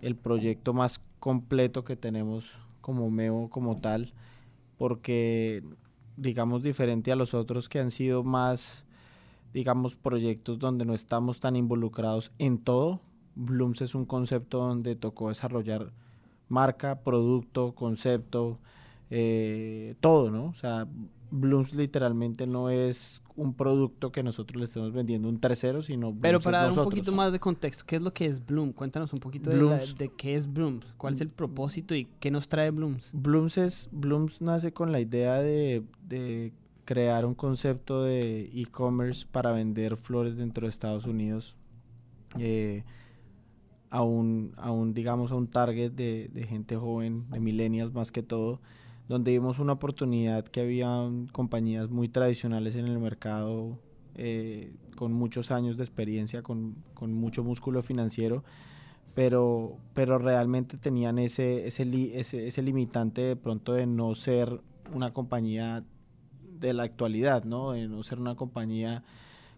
[0.00, 4.12] el proyecto más completo que tenemos como MEO como tal,
[4.78, 5.62] porque
[6.16, 8.86] digamos diferente a los otros que han sido más,
[9.52, 13.00] digamos, proyectos donde no estamos tan involucrados en todo.
[13.34, 15.92] Blooms es un concepto donde tocó desarrollar
[16.48, 18.58] marca, producto, concepto,
[19.10, 20.46] eh, todo, ¿no?
[20.46, 20.86] O sea,
[21.30, 26.40] Blooms literalmente no es un producto que nosotros le estemos vendiendo un tercero, sino Pero
[26.40, 28.72] para dar un poquito más de contexto, ¿qué es lo que es Bloom?
[28.72, 32.70] Cuéntanos un poquito de, qué es Blooms, cuál es el propósito y qué nos trae
[32.70, 33.10] Blooms.
[33.12, 36.52] Blooms es Blooms nace con la idea de,
[36.84, 41.56] crear un concepto de e-commerce para vender flores dentro de Estados Unidos.
[42.38, 42.84] Eh,
[43.90, 48.10] a un, a un, digamos, a un target de, de gente joven, de millennials más
[48.12, 48.60] que todo,
[49.08, 50.88] donde vimos una oportunidad que había
[51.32, 53.78] compañías muy tradicionales en el mercado,
[54.16, 58.42] eh, con muchos años de experiencia, con, con, mucho músculo financiero,
[59.14, 61.84] pero, pero realmente tenían ese, ese,
[62.18, 64.60] ese, ese limitante de pronto de no ser
[64.92, 65.84] una compañía
[66.58, 67.72] de la actualidad, ¿no?
[67.72, 69.04] De no ser una compañía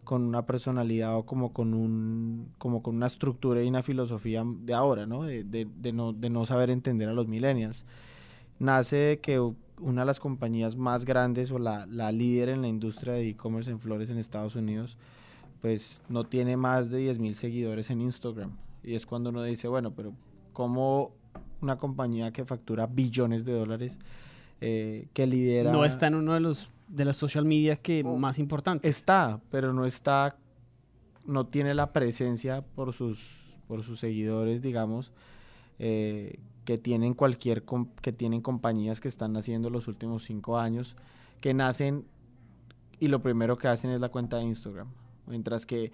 [0.04, 4.74] con una personalidad o como con un como con una estructura y una filosofía de
[4.74, 5.22] ahora, ¿no?
[5.22, 7.84] De, de, de no, de no saber entender a los millennials
[8.58, 9.40] nace de que
[9.80, 13.80] una de las compañías más grandes o la, líder en la industria de e-commerce en
[13.80, 14.96] flores en Estados Unidos,
[15.60, 18.52] pues no tiene más de 10 mil seguidores en Instagram.
[18.82, 20.12] Y es cuando uno dice, bueno, pero
[20.52, 21.12] ¿cómo
[21.60, 23.98] una compañía que factura billones de dólares,
[24.60, 25.72] eh, que lidera...
[25.72, 28.88] No está en uno de los de las social media que más importantes.
[28.88, 30.36] Está, pero no está,
[31.24, 33.20] no tiene la presencia por sus,
[33.66, 35.12] por sus seguidores, digamos,
[35.78, 36.38] eh,
[36.68, 37.64] que tienen cualquier
[38.02, 40.96] que tienen compañías que están haciendo los últimos cinco años
[41.40, 42.04] que nacen
[43.00, 44.86] y lo primero que hacen es la cuenta de Instagram.
[45.26, 45.92] Mientras que,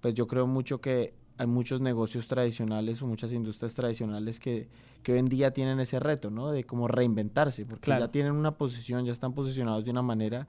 [0.00, 4.68] pues yo creo mucho que hay muchos negocios tradicionales o muchas industrias tradicionales que,
[5.04, 6.50] que hoy en día tienen ese reto, ¿no?
[6.50, 10.48] De cómo reinventarse, porque ya tienen una posición, ya están posicionados de una manera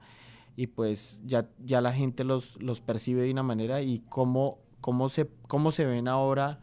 [0.56, 5.08] y pues ya, ya la gente los, los percibe de una manera y cómo, cómo,
[5.08, 6.58] se, cómo se ven ahora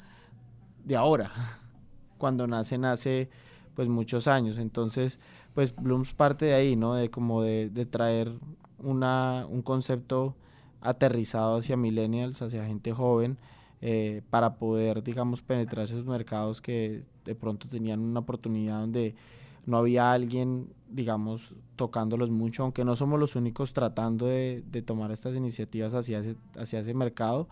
[0.84, 1.32] de ahora,
[2.26, 3.30] cuando nacen hace
[3.76, 4.58] pues muchos años.
[4.58, 5.20] Entonces,
[5.54, 6.96] pues Blooms parte de ahí, ¿no?
[6.96, 8.32] De como de, de traer
[8.80, 10.34] una, un concepto
[10.82, 13.38] aterrizado hacia millennials, hacia gente joven,
[13.80, 19.14] eh, para poder, digamos, penetrar esos mercados que de pronto tenían una oportunidad donde
[19.68, 25.12] no había alguien, digamos, tocándolos mucho, aunque no somos los únicos tratando de, de tomar
[25.12, 27.48] estas iniciativas hacia ese, hacia ese mercado.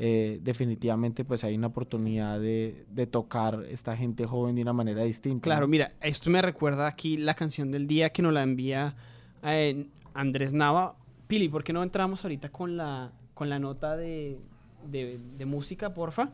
[0.00, 5.02] Eh, definitivamente pues hay una oportunidad de, de, tocar esta gente joven de una manera
[5.02, 5.42] distinta.
[5.42, 8.94] Claro, mira, esto me recuerda aquí la canción del día que nos la envía
[9.42, 10.94] eh, Andrés Nava.
[11.26, 14.38] Pili, ¿por qué no entramos ahorita con la, con la nota de,
[14.86, 16.30] de, de música, porfa?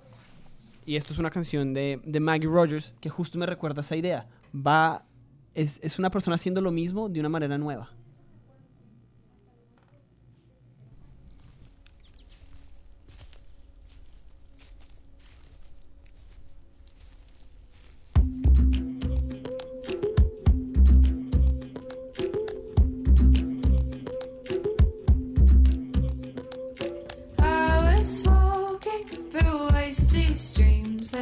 [0.85, 4.29] Y esto es una canción de, de, Maggie Rogers que justo me recuerda esa idea.
[4.55, 5.05] Va,
[5.55, 7.91] es, es una persona haciendo lo mismo de una manera nueva.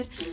[0.03, 0.32] side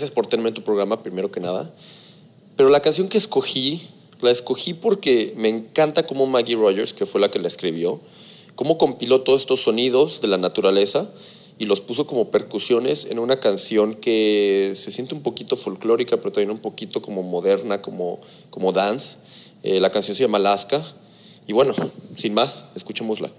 [0.00, 1.70] Gracias por tenerme en tu programa, primero que nada.
[2.56, 3.86] Pero la canción que escogí,
[4.22, 8.00] la escogí porque me encanta cómo Maggie Rogers, que fue la que la escribió,
[8.54, 11.06] cómo compiló todos estos sonidos de la naturaleza
[11.58, 16.32] y los puso como percusiones en una canción que se siente un poquito folclórica, pero
[16.32, 19.18] también un poquito como moderna, como, como dance.
[19.62, 20.82] Eh, la canción se llama Alaska.
[21.46, 21.74] Y bueno,
[22.16, 23.30] sin más, escuchémosla.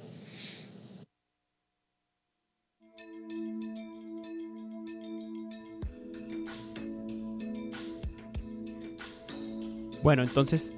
[10.04, 10.74] Bueno, entonces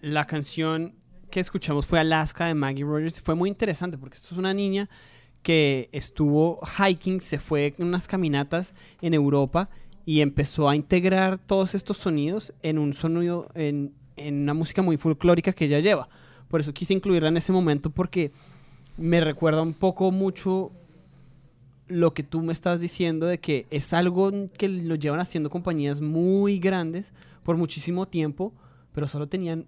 [0.00, 0.94] la canción
[1.30, 3.20] que escuchamos fue Alaska de Maggie Rogers.
[3.20, 4.88] Fue muy interesante porque esto es una niña
[5.42, 9.70] que estuvo hiking, se fue en unas caminatas en Europa
[10.04, 14.96] y empezó a integrar todos estos sonidos en un sonido, en, en una música muy
[14.96, 16.08] folclórica que ella lleva.
[16.48, 18.32] Por eso quise incluirla en ese momento porque
[18.96, 20.72] me recuerda un poco mucho
[21.86, 26.00] lo que tú me estás diciendo de que es algo que lo llevan haciendo compañías
[26.00, 27.12] muy grandes
[27.48, 28.52] por muchísimo tiempo,
[28.92, 29.64] pero solo tenían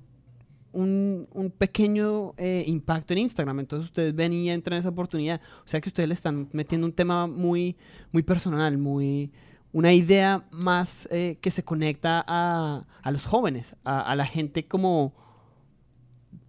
[0.70, 3.60] un, un pequeño eh, impacto en Instagram.
[3.60, 5.40] Entonces ustedes ven y entran en esa oportunidad.
[5.64, 7.78] O sea que ustedes le están metiendo un tema muy,
[8.12, 9.32] muy personal, muy
[9.72, 15.14] una idea más eh, que se conecta a, a los jóvenes, a, la gente como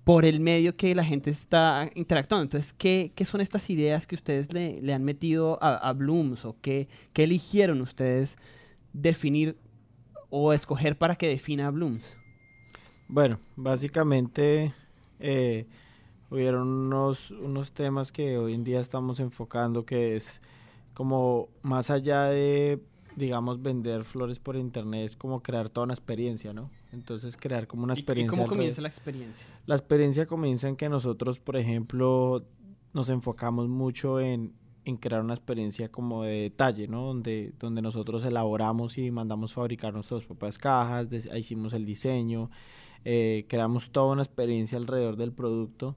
[0.04, 2.44] por el medio que la gente está interactuando.
[2.44, 6.44] Entonces, ¿qué, qué son estas ideas que ustedes le, le han metido a, a Blooms
[6.44, 8.36] o qué, qué eligieron ustedes
[8.92, 9.56] definir
[10.32, 12.18] o escoger para que defina a Blooms?
[13.08, 14.74] Bueno, básicamente
[15.20, 15.68] eh,
[16.32, 20.42] hubieron unos, unos temas que hoy en día estamos enfocando que es
[20.94, 22.82] como más allá de,
[23.16, 26.72] digamos, vender flores por internet, es como crear toda una experiencia, ¿no?
[26.94, 28.36] Entonces crear como una experiencia.
[28.36, 29.46] ¿Y cómo comienza la experiencia?
[29.66, 32.44] La experiencia comienza en que nosotros, por ejemplo,
[32.94, 34.54] nos enfocamos mucho en,
[34.86, 37.06] en crear una experiencia como de detalle, ¿no?
[37.06, 42.50] Donde, donde nosotros elaboramos y mandamos fabricar nuestras propias cajas, hicimos el diseño,
[43.06, 45.96] eh, creamos toda una experiencia alrededor del producto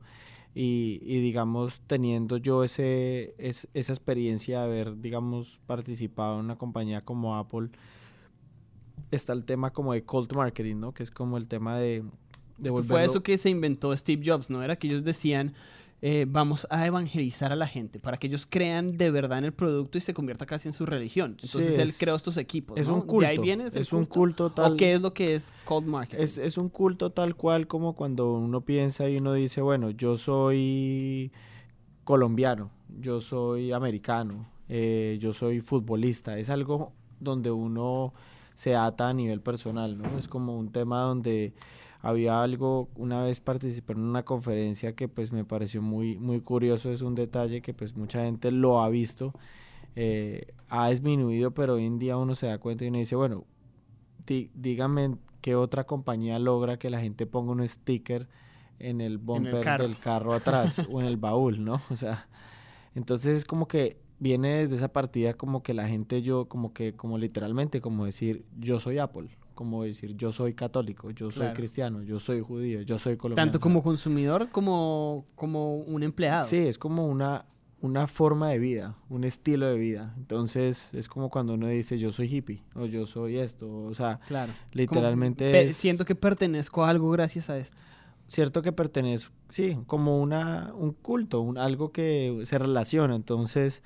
[0.55, 6.57] y, y digamos teniendo yo ese, es, esa experiencia de haber digamos participado en una
[6.57, 7.71] compañía como Apple
[9.11, 10.93] está el tema como de cold marketing, ¿no?
[10.93, 12.05] Que es como el tema de...
[12.59, 14.63] de Esto fue eso que se inventó Steve Jobs, ¿no?
[14.63, 15.55] Era que ellos decían,
[16.03, 19.53] eh, vamos a evangelizar a la gente para que ellos crean de verdad en el
[19.53, 21.37] producto y se convierta casi en su religión.
[21.43, 22.79] Entonces Sí, él creó estos equipos.
[22.79, 22.95] es ¿no?
[22.97, 25.51] un culto, De ahí viene es un culto ¿O tal- qué es lo que es
[25.65, 26.23] cold marketing?
[26.23, 30.19] Es, es un culto tal cual como cuando uno piensa y uno dice, bueno, yo
[30.19, 31.33] soy
[32.05, 36.39] colombiano, yo soy americano, eh, yo soy futbolista.
[36.39, 38.13] Es algo donde uno
[38.55, 40.19] se ata a nivel personal, ¿no?
[40.19, 41.55] Es como un tema donde
[42.05, 46.93] había algo, una vez participé en una conferencia que pues me pareció muy, muy curioso,
[46.93, 49.33] es un detalle que pues mucha gente lo ha visto,
[49.97, 53.47] eh, ha disminuido, pero hoy en día uno se da cuenta y uno dice, bueno,
[54.27, 58.29] dígame qué otra compañía logra que la gente ponga un sticker
[58.79, 59.85] en el bumper carro.
[59.85, 61.81] del carro atrás o en el baúl, ¿no?
[61.89, 62.29] O sea,
[62.95, 66.93] entonces es como que viene desde esa partida como que la gente yo como que
[66.93, 71.55] como literalmente como decir yo soy Apple, como decir yo soy católico, yo soy Claro.
[71.55, 73.51] cristiano, yo soy judío, yo soy colombiano.
[73.51, 76.47] Tanto como consumidor como, como un empleado.
[76.47, 77.45] Sí, es como una,
[77.81, 80.15] una forma de vida, un estilo de vida.
[80.17, 84.21] Entonces es como cuando uno dice yo soy hippie o yo soy esto, o sea,
[84.27, 84.53] Claro.
[84.73, 87.77] literalmente Como es Siento que pertenezco a algo gracias a esto.
[88.27, 93.15] cierto que pertenece, sí, como una, un culto, un, algo que se relaciona.
[93.17, 93.83] Entonces,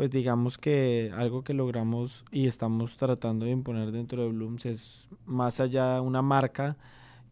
[0.00, 5.10] pues digamos que algo que logramos y estamos tratando de imponer dentro de Blooms es
[5.26, 6.78] más allá de una marca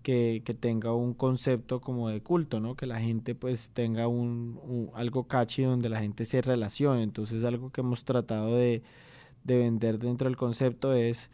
[0.02, 2.74] que, que tenga un concepto como de culto, ¿no?
[2.76, 7.02] Que la gente pues tenga un, algo catchy donde la gente se relacione.
[7.04, 8.82] Entonces algo que hemos tratado de,
[9.44, 11.30] de vender dentro del concepto es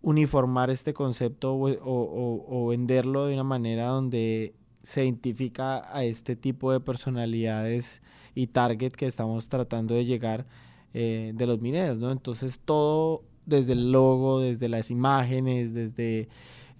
[0.00, 6.36] uniformar este concepto o- o- o venderlo de una manera donde se identifica a este
[6.36, 8.00] tipo de personalidades
[8.34, 10.46] y target que estamos tratando de llegar
[10.94, 12.10] eh, de los mineros, ¿no?
[12.12, 16.28] Entonces todo desde el logo, desde las imágenes, desde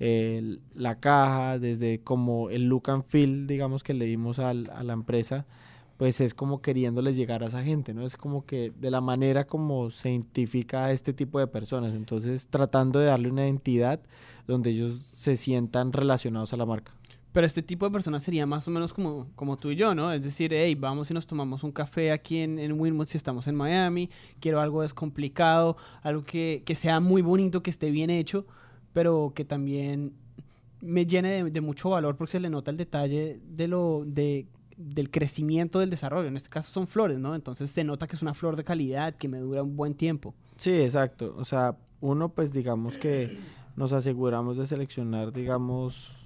[0.00, 4.82] eh, la caja, desde como el look and feel, digamos, que le dimos al- a
[4.82, 5.46] la empresa,
[5.96, 8.04] pues es como queriéndoles llegar a esa gente, ¿no?
[8.04, 12.46] Es como que de la manera como se identifica a este tipo de personas, entonces
[12.48, 14.00] tratando de darle una identidad
[14.48, 16.92] donde ellos se sientan relacionados a la marca.
[17.32, 20.12] Pero este tipo de personas sería más o menos como, como tú y yo, ¿no?
[20.12, 23.46] Es decir, hey, vamos y nos tomamos un café aquí en, en Winmouth si estamos
[23.48, 24.10] en Miami.
[24.38, 28.46] Quiero algo descomplicado, algo que, que sea muy bonito, que esté bien hecho,
[28.92, 30.12] pero que también
[30.82, 34.46] me llene de, de mucho valor porque se le nota el detalle de lo, de,
[34.76, 36.28] del crecimiento del desarrollo.
[36.28, 37.34] En este caso son flores, ¿no?
[37.34, 40.34] Entonces se nota que es una flor de calidad, que me dura un buen tiempo.
[40.56, 41.34] Sí, exacto.
[41.38, 43.38] O sea, uno pues digamos que
[43.76, 46.21] nos aseguramos de seleccionar, digamos,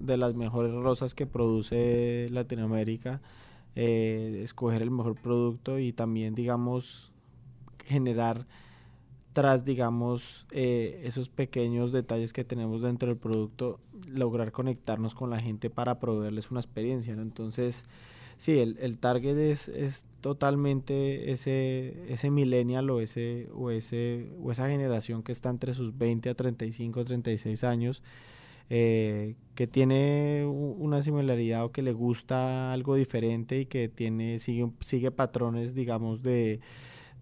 [0.00, 3.20] de las mejores rosas que produce Latinoamérica,
[3.74, 7.12] eh, escoger el mejor producto y también, digamos,
[7.84, 8.46] generar
[9.32, 13.78] tras, digamos, eh, esos pequeños detalles que tenemos dentro del producto,
[14.08, 17.12] lograr conectarnos con la gente para proveerles una experiencia.
[17.12, 17.84] Entonces,
[18.36, 24.50] sí, el, el target es, es totalmente ese, ese millennial o, ese, o, ese, o
[24.50, 28.02] esa generación que está entre sus 20 a 35, 36 años,
[28.70, 34.70] eh, que tiene una similaridad o que le gusta algo diferente y que tiene sigue,
[34.80, 36.60] sigue patrones, digamos, de,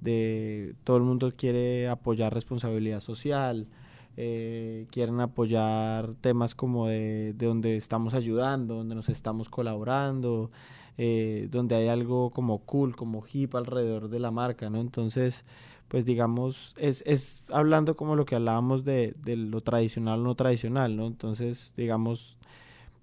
[0.01, 3.69] de todo el mundo quiere apoyar responsabilidad social,
[4.17, 10.51] eh, quieren apoyar temas como de, de, donde estamos ayudando, donde nos estamos colaborando,
[10.99, 14.81] eh, donde hay algo como cool, como hip alrededor de la marca, ¿no?
[14.81, 15.45] Entonces,
[15.89, 20.97] pues digamos, es, es hablando como lo que hablábamos de, de lo tradicional, no tradicional,
[20.97, 21.07] ¿no?
[21.07, 22.39] Entonces, digamos,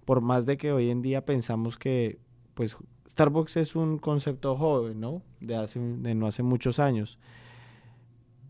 [0.05, 2.19] por más de que hoy en día pensamos que,
[2.55, 2.77] pues,
[3.09, 5.21] Starbucks es un concepto joven, ¿no?
[5.39, 7.19] De, hace, de no hace muchos años.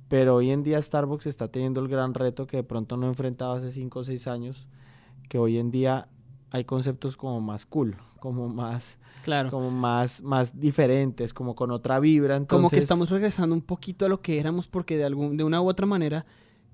[0.08, 3.58] Pero hoy en día Starbucks está teniendo el gran reto que de pronto no enfrentaba
[3.58, 4.68] hace 5 o 6 años,
[5.28, 6.08] que hoy en día
[6.54, 9.50] hay conceptos como más cool, como más claro.
[9.50, 12.56] como más más diferentes, como con otra vibra, entonces...
[12.56, 15.62] como que estamos regresando un poquito a lo que éramos porque de algún de una
[15.62, 16.26] u otra manera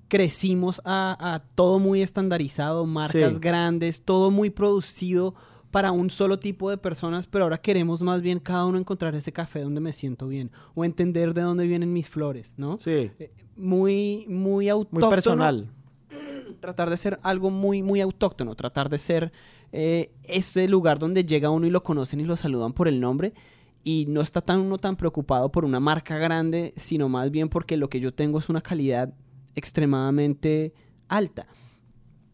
[0.08, 3.38] crecimos a, a todo muy estandarizado, marcas Sí.
[3.40, 5.34] grandes, todo muy producido
[5.70, 9.32] para un solo tipo de personas, pero ahora queremos más bien cada uno encontrar ese
[9.32, 12.78] café donde me siento bien o entender de dónde vienen mis flores, ¿no?
[12.80, 13.10] Sí,
[13.56, 15.10] Muy muy muy autóctono.
[15.10, 15.70] personal.
[16.54, 19.32] Tratar de ser algo muy, muy autóctono, tratar de ser
[19.72, 23.34] eh, ese lugar donde llega uno y lo conocen y lo saludan por el nombre
[23.82, 27.76] y no está tan uno tan preocupado por una marca grande, sino más bien porque
[27.76, 29.14] lo que yo tengo es una calidad
[29.54, 30.74] extremadamente
[31.08, 31.46] alta.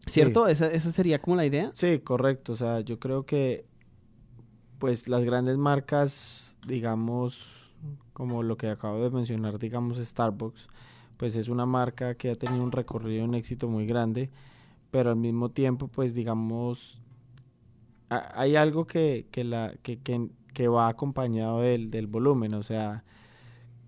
[0.05, 0.47] ¿Cierto?
[0.47, 1.71] Esa, esa sería como la idea.
[1.73, 2.53] Sí, correcto.
[2.53, 3.65] O sea, yo creo que
[4.79, 7.73] pues las grandes marcas, digamos,
[8.13, 10.67] como lo que acabo de mencionar, digamos Starbucks,
[11.17, 14.29] pues es una marca que ha tenido un recorrido en éxito muy grande,
[14.91, 17.01] pero al mismo tiempo, pues digamos,
[18.09, 22.63] ha- hay algo que, que, la, que, que, que va acompañado del, del volumen, o
[22.63, 23.03] sea,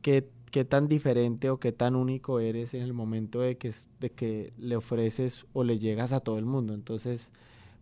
[0.01, 4.11] qué, qué tan diferente o qué tan único eres en el momento de que, de
[4.11, 6.73] que le ofreces o le llegas a todo el mundo.
[6.73, 7.31] Entonces,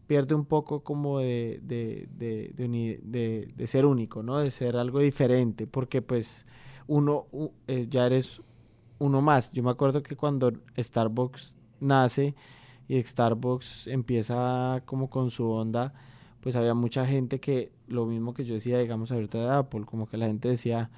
[0.07, 4.39] pierde un poco como de, de, de, de ser único, ¿no?
[4.39, 6.45] De ser algo diferente, porque pues
[6.87, 7.27] uno
[7.67, 8.41] eh, ya eres
[8.99, 9.51] uno más.
[9.51, 12.35] Yo me acuerdo que cuando Starbucks nace
[12.87, 15.93] y Starbucks empieza como con su onda,
[16.41, 20.07] pues había mucha gente que lo mismo que yo decía, digamos ahorita de Apple, como
[20.07, 20.89] que la gente decía,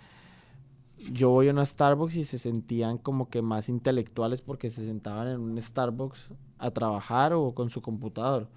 [1.12, 5.28] yo voy a una Starbucks y se sentían como que más intelectuales porque se sentaban
[5.28, 8.47] en un Starbucks a trabajar o con su computador.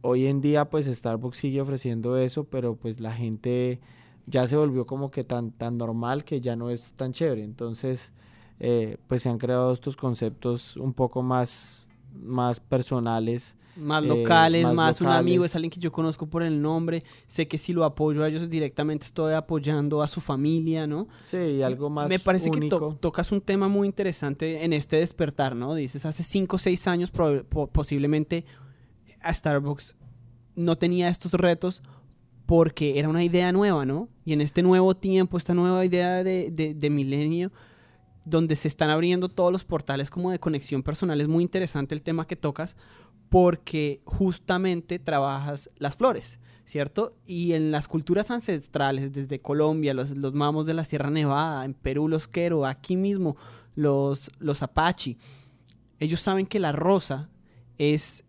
[0.00, 3.80] Hoy en día pues Starbucks sigue ofreciendo eso, pero pues la gente
[4.26, 7.42] ya se volvió como que tan, tan normal que ya no es tan chévere.
[7.44, 8.12] Entonces
[8.60, 13.56] eh, pues se han creado estos conceptos un poco más, más personales.
[13.74, 17.48] Más Eh, locales, más un amigo, es alguien que yo conozco por el nombre, sé
[17.48, 21.08] que si lo apoyo a ellos directamente estoy apoyando a su familia, ¿no?
[21.22, 24.96] Sí, y algo más Me parece que to- tocas un tema muy interesante en este
[24.96, 25.74] despertar, ¿no?
[25.74, 28.44] Dices, hace 5 o 6 años po- posiblemente
[29.22, 29.94] a Starbucks
[30.54, 31.82] no tenía estos retos
[32.52, 34.10] porque era una idea nueva, ¿no?
[34.26, 37.50] Y en este nuevo tiempo, esta nueva idea de, milenio,
[38.26, 42.02] donde se están abriendo todos los portales como de conexión personal, es muy interesante el
[42.02, 42.76] tema que tocas
[43.30, 47.16] porque justamente trabajas las flores, ¿cierto?
[47.26, 51.72] Y en las culturas ancestrales, desde Colombia, los, los mamos de la Sierra Nevada, en
[51.72, 53.34] Perú los Quero, aquí mismo
[53.76, 55.16] los, los Apache,
[56.00, 57.30] ellos saben que la rosa
[57.78, 58.24] es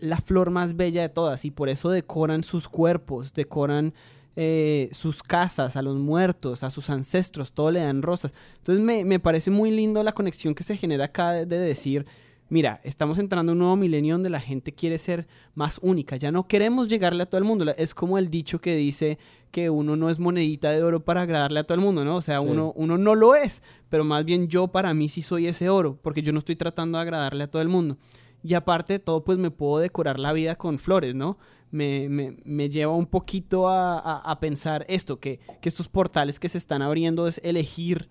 [0.00, 3.94] la flor más bella de todas y por eso decoran sus cuerpos, decoran
[4.36, 8.32] eh, sus casas, a los muertos, a sus ancestros, todo le dan rosas.
[8.58, 12.06] Entonces me, me parece muy lindo la conexión que se genera acá de, de decir,
[12.48, 16.30] mira, estamos entrando a un nuevo milenio donde la gente quiere ser más única, ya
[16.30, 19.18] no queremos llegarle a todo el mundo, es como el dicho que dice
[19.50, 22.16] que uno no es monedita de oro para agradarle a todo el mundo, ¿no?
[22.16, 22.46] O sea, Sí.
[22.46, 25.98] uno, uno no lo es, pero más bien yo para mí sí soy ese oro,
[26.00, 27.96] porque yo no estoy tratando de agradarle a todo el mundo.
[28.42, 31.38] Y aparte de todo, pues me puedo decorar la vida con flores, ¿no?
[31.70, 36.38] Me, me- me lleva un poquito a, a- a pensar esto, que, que estos portales
[36.40, 38.08] que se están abriendo es elegir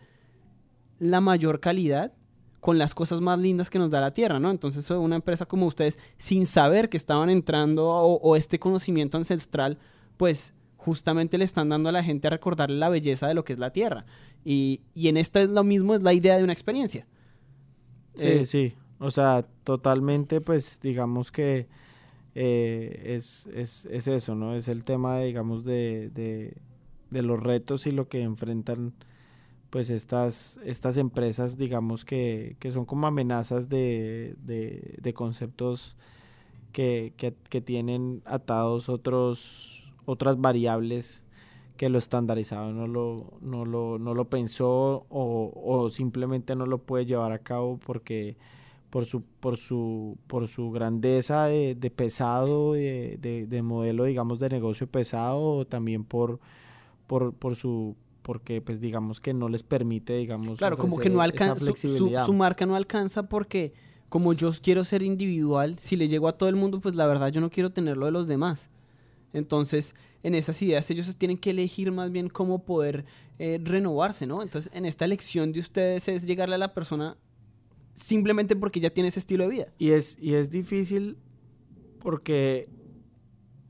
[0.99, 2.13] la mayor calidad
[2.59, 4.51] con las cosas más lindas que nos da la tierra, ¿no?
[4.51, 9.77] Entonces, una empresa como ustedes, sin saber que estaban entrando o, o este conocimiento ancestral,
[10.17, 13.53] pues justamente le están dando a la gente a recordarle la belleza de lo que
[13.53, 14.05] es la tierra.
[14.43, 17.07] Y, y en esta es lo mismo, es la idea de una experiencia.
[18.15, 18.73] Sí, Eh, sí.
[18.99, 21.67] O sea, totalmente, pues digamos que
[22.35, 24.55] eh, es, es, es eso, ¿no?
[24.55, 28.93] Es el tema, digamos, de, de, los retos y lo que enfrentan
[29.69, 35.95] pues estas, estas empresas, digamos, que, que son como amenazas de, de, de conceptos
[36.73, 41.23] que, que, que tienen atados otros, otras variables
[41.77, 46.79] que lo estandarizado no lo, no lo, no lo pensó o, o simplemente no lo
[46.79, 48.37] puede llevar a cabo porque
[48.89, 54.87] por su, por su, por su grandeza de, pesado, de, de, modelo, digamos, de negocio
[54.87, 56.39] pesado, o también por,
[57.07, 61.21] por, por su porque pues digamos que no les permite, digamos, claro, como que no
[61.21, 63.73] alcanza, su, su, marca no alcanza porque
[64.09, 67.29] como yo quiero ser individual, si le llego a todo el mundo, pues la verdad
[67.29, 68.69] yo no quiero tenerlo de los demás.
[69.31, 73.05] Entonces, en esas ideas ellos tienen que elegir más bien cómo poder
[73.39, 74.41] eh, renovarse, ¿no?
[74.41, 77.15] Entonces, en esta elección de ustedes es llegarle a la persona
[77.97, 79.67] simplemente porque ya tiene ese estilo de vida.
[79.77, 81.17] Y es, y es difícil
[81.99, 82.69] porque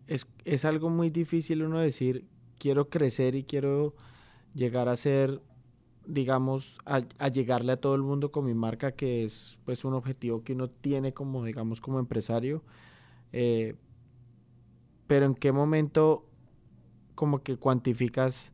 [0.06, 2.26] es, es algo muy difícil uno decir,
[2.60, 3.96] quiero crecer y quiero
[4.54, 5.42] llegar a ser,
[6.06, 7.00] digamos, a,
[7.30, 10.70] llegarle a todo el mundo con mi marca, que es pues un objetivo que uno
[10.70, 12.64] tiene como, digamos, como empresario.
[13.32, 13.76] Eh,
[15.08, 16.26] pero en qué momento
[17.16, 18.54] como que cuantificas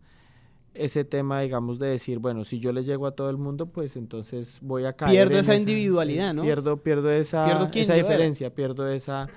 [0.74, 3.96] ese tema, digamos, de decir, bueno, si yo le llego a todo el mundo, pues
[3.96, 5.12] entonces voy a caer.
[5.12, 6.44] Pierdo esa, individualidad, ¿no?
[6.44, 9.28] Pierdo, pierdo esa, esa diferencia, pierdo esa,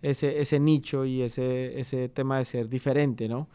[0.00, 3.48] ese, ese nicho y ese, ese tema de ser diferente, ¿no?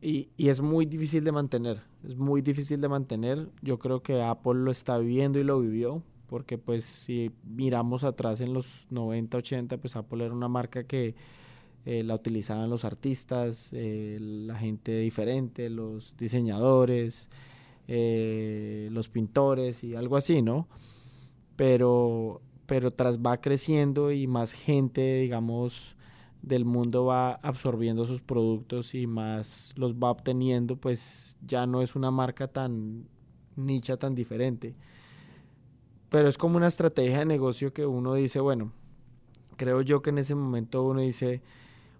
[0.00, 3.48] Y, y, es muy difícil de mantener, es muy difícil de mantener.
[3.62, 8.40] Yo creo que Apple lo está viviendo y lo vivió, porque pues si miramos atrás
[8.40, 11.16] en los 90, 80, pues Apple era una marca que
[11.90, 17.30] eh, la utilizaban los artistas, eh, la gente diferente, los diseñadores,
[17.86, 20.68] eh, los pintores y algo así, ¿no?
[21.56, 25.96] Pero, pero tras va creciendo y más gente, digamos,
[26.42, 31.96] del mundo va absorbiendo sus productos y más los va obteniendo, pues ya no es
[31.96, 33.08] una marca tan
[33.56, 34.74] nicha, tan diferente.
[36.10, 38.72] Pero es como una estrategia de negocio que uno dice, bueno,
[39.56, 41.40] creo yo que en ese momento uno dice,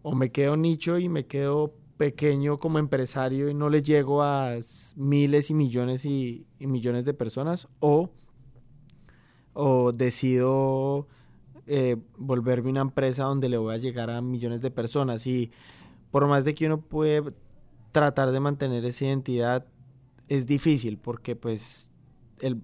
[0.03, 4.55] o me quedo nicho y me quedo pequeño como empresario y no le llego a
[4.97, 8.11] miles y millones y, millones de personas, o,
[9.53, 11.09] o decido
[11.67, 15.27] eh, volverme una empresa donde le voy a llegar a millones de personas.
[15.27, 15.51] Y
[16.11, 17.35] por más de que uno puede
[17.93, 19.67] tratar de mantener esa identidad,
[20.29, 21.91] es difícil porque pues
[22.41, 22.63] el,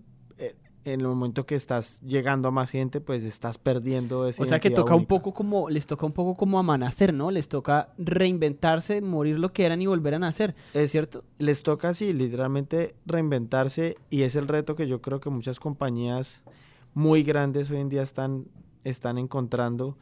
[0.84, 4.60] en el momento que estás llegando a más gente, pues estás perdiendo esa O sea
[4.60, 7.30] que toca un poco como, les toca un poco como amanacer, ¿no?
[7.30, 11.24] Les toca reinventarse, morir lo que eran y volver a nacer, es cierto?
[11.38, 16.44] Les toca, sí, literalmente reinventarse y es el reto que yo creo que muchas compañías
[16.92, 18.46] muy grandes hoy en día están
[18.84, 19.96] están encontrando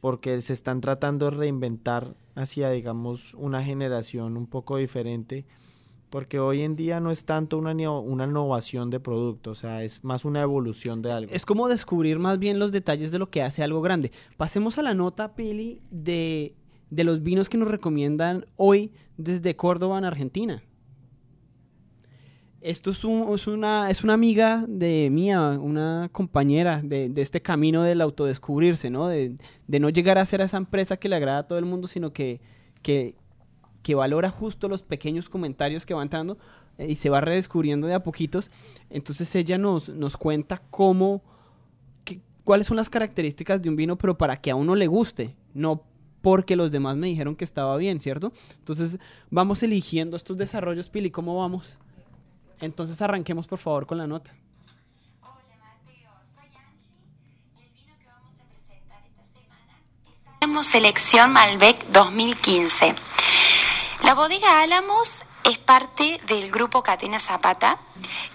[0.00, 5.44] porque se están tratando de reinventar hacia, digamos, una generación un poco diferente,
[6.12, 10.04] porque hoy en día no es tanto una, una innovación de producto, o sea, es
[10.04, 11.32] más una evolución de algo.
[11.32, 14.12] Es como descubrir más bien los detalles de lo que hace algo grande.
[14.36, 16.54] Pasemos a la nota, Pili, de,
[16.90, 20.62] de los vinos que nos recomiendan hoy desde Córdoba, en Argentina.
[22.60, 28.90] Esto es, una, es una amiga de mía, una compañera de, este camino del autodescubrirse,
[28.90, 29.08] ¿no?
[29.08, 29.34] De,
[29.66, 32.42] no llegar a ser esa empresa que le agrada a todo el mundo, sino que,
[32.82, 33.14] que,
[33.94, 36.38] valora justo los pequeños comentarios que va entrando
[36.78, 38.50] eh, y se va redescubriendo de a poquitos.
[38.90, 41.22] Entonces ella nos, nos cuenta cómo,
[42.44, 45.82] cuáles son las características de un vino, pero para que a uno le guste, no
[46.22, 48.32] porque los demás me dijeron que estaba bien, ¿cierto?
[48.58, 48.98] Entonces
[49.30, 51.78] vamos eligiendo estos desarrollos, Pili, ¿cómo vamos?
[52.60, 54.32] Entonces arranquemos por favor con la nota.
[60.40, 63.11] Que Selección Malbec 2015.
[64.02, 67.78] La bodega Álamos es parte del grupo Catena Zapata,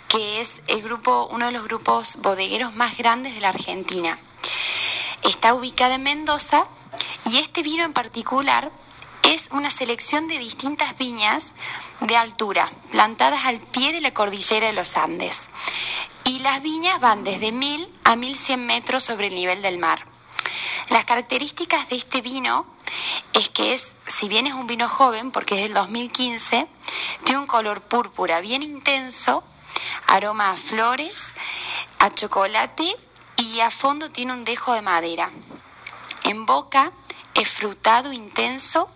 [0.07, 4.18] que es el grupo, uno de los grupos bodegueros más grandes de la Argentina.
[5.24, 6.63] Está ubicada en Mendoza
[7.30, 8.72] y este vino en particular
[9.24, 11.53] es una selección de distintas viñas
[11.99, 15.47] de altura, plantadas al pie de la cordillera de los Andes.
[16.24, 20.05] Y las viñas van desde 1000 a 1100 metros sobre el nivel del mar.
[20.89, 22.76] Las características de este vino
[23.33, 26.67] es que es, si bien es un vino joven, porque es del 2015,
[27.23, 29.43] tiene un color púrpura bien intenso,
[30.07, 31.33] aroma a flores,
[31.99, 32.95] a chocolate
[33.38, 35.29] y a fondo tiene un dejo de madera.
[36.23, 36.91] En boca
[37.35, 38.89] es frutado intenso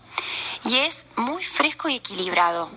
[0.65, 2.69] y es muy fresco y equilibrado.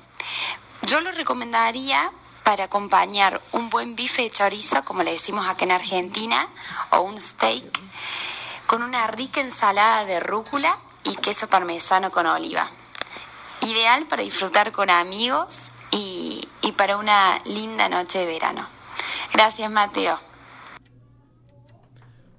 [0.83, 2.11] Yo lo recomendaría
[2.43, 6.47] para acompañar un buen bife de chorizo, como le decimos acá en Argentina,
[6.91, 7.65] o un steak,
[8.67, 12.67] con una rica ensalada de rúcula y queso parmesano con oliva.
[13.67, 16.43] Ideal para disfrutar con amigos y,
[16.77, 18.67] para una linda noche de verano.
[19.33, 20.17] Gracias, Mateo.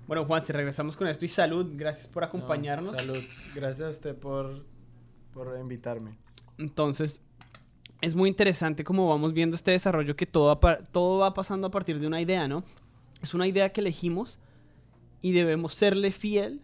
[0.07, 2.95] Bueno, Juan, si regresamos con esto y salud, gracias por acompañarnos.
[2.95, 3.23] salud,
[3.55, 4.65] gracias a usted por
[5.35, 6.17] por invitarme.
[6.57, 7.21] Entonces,
[7.99, 10.57] es muy interesante cómo vamos viendo este desarrollo que todo,
[10.91, 12.63] todo va pasando a partir de una idea, ¿no?
[13.21, 14.39] Es una idea que elegimos
[15.21, 16.61] y debemos serle fiel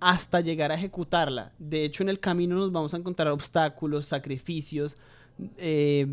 [0.00, 1.52] hasta llegar a ejecutarla.
[1.58, 4.96] De hecho, en el camino nos vamos a encontrar obstáculos, sacrificios,
[5.56, 6.06] eh,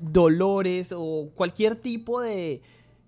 [0.00, 2.62] dolores o cualquier tipo de,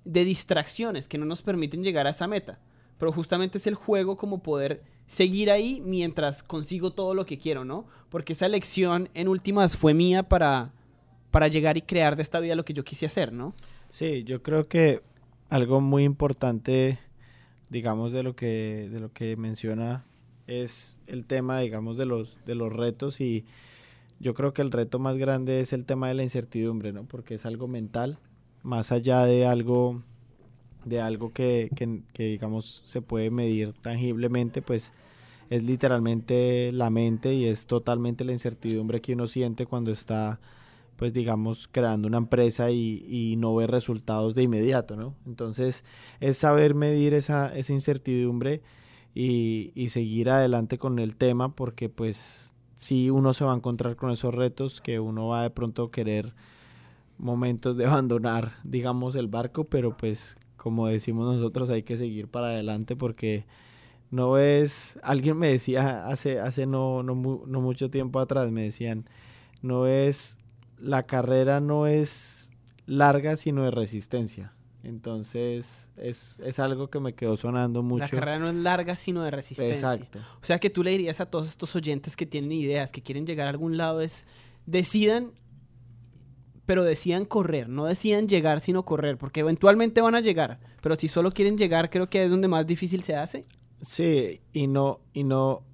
[0.05, 2.59] de distracciones que no nos permiten llegar a esa meta.
[2.99, 7.65] Pero justamente es el juego como poder seguir ahí mientras consigo todo lo que quiero,
[7.65, 7.87] ¿no?
[8.11, 10.73] Porque esa elección en últimas fue mía para,
[11.31, 13.55] para llegar y crear de esta vida lo que yo quise hacer, ¿no?
[13.91, 15.03] Sí, yo creo que
[15.49, 16.99] algo muy importante,
[17.71, 20.05] digamos, de lo que, de lo que menciona
[20.49, 23.45] es el tema, digamos, de los, de los retos y
[24.19, 27.05] yo creo que el reto más grande es el tema de la incertidumbre, ¿no?
[27.05, 28.19] Porque es algo mental,
[28.65, 30.03] más allá de algo,
[30.85, 34.93] de algo que, que, digamos, se puede medir tangiblemente, pues
[35.51, 40.41] es literalmente la mente y es totalmente la incertidumbre que uno siente cuando está
[40.97, 45.15] pues digamos creando una empresa y, y, no ve resultados de inmediato, ¿no?
[45.27, 45.85] Entonces
[46.19, 48.63] es saber medir esa, esa incertidumbre
[49.15, 54.11] y, seguir adelante con el tema porque pues sí uno se va a encontrar con
[54.11, 56.35] esos retos que uno va de pronto querer
[57.19, 62.49] momentos de abandonar digamos el barco, pero pues como decimos nosotros hay que seguir para
[62.49, 63.47] adelante porque
[64.11, 67.15] no es, alguien me decía hace, hace no, no,
[67.47, 69.09] no mucho tiempo atrás, me decían,
[69.63, 70.39] no es
[70.81, 72.51] la carrera no es
[72.87, 74.53] larga, sino de resistencia.
[74.83, 78.05] Entonces, es, es, algo que me quedó sonando mucho.
[78.05, 79.95] La carrera no es larga, sino de resistencia.
[79.95, 80.21] Exacto.
[80.41, 83.27] O sea, que tú le dirías a todos estos oyentes que tienen ideas, que quieren
[83.27, 84.25] llegar a algún lado, es
[84.67, 85.33] decidan,
[86.65, 91.09] pero decidan correr, no decidan llegar, sino correr, porque eventualmente van a llegar, pero si
[91.09, 93.47] solo quieren llegar, creo que es donde más difícil se hace.
[93.83, 95.65] Sí, y no, y no,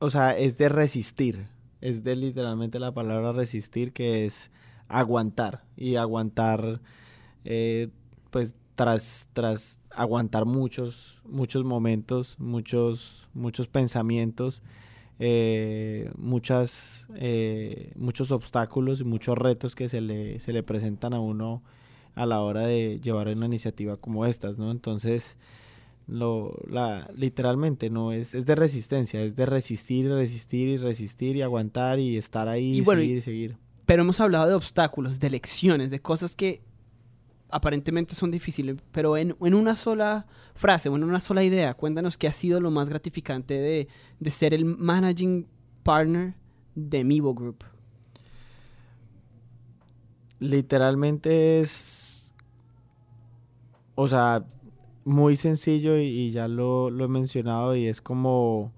[0.00, 1.46] o sea, es de resistir
[1.84, 4.50] es de literalmente la palabra resistir, que es
[4.88, 5.64] aguantar.
[5.76, 6.80] Y aguantar,
[7.44, 7.90] eh,
[8.34, 14.60] pues tras, tras aguantar muchos, muchos momentos, muchos, muchos pensamientos,
[15.20, 21.20] eh, muchas, eh, muchos obstáculos y muchos retos que se le, se le presentan a
[21.20, 21.62] uno
[22.16, 24.72] a la hora de llevar una iniciativa como estas, ¿no?
[24.72, 25.36] Entonces,
[26.08, 31.42] lo, la, literalmente no es, es de resistencia, es de resistir, resistir y resistir y
[31.42, 33.56] aguantar y estar ahí y, bueno, seguir y seguir.
[33.86, 36.73] Pero hemos hablado de obstáculos, de lecciones, de cosas que
[37.50, 42.18] aparentemente son difíciles, pero en, en, una sola frase o en una sola idea, cuéntanos
[42.18, 43.88] qué ha sido lo más gratificante de,
[44.18, 45.46] de ser el managing
[45.82, 46.34] partner
[46.74, 47.64] de Mivo Group.
[50.40, 52.34] Literalmente es,
[53.94, 54.44] o sea,
[55.04, 58.72] muy sencillo y, ya lo, lo, he mencionado y es como,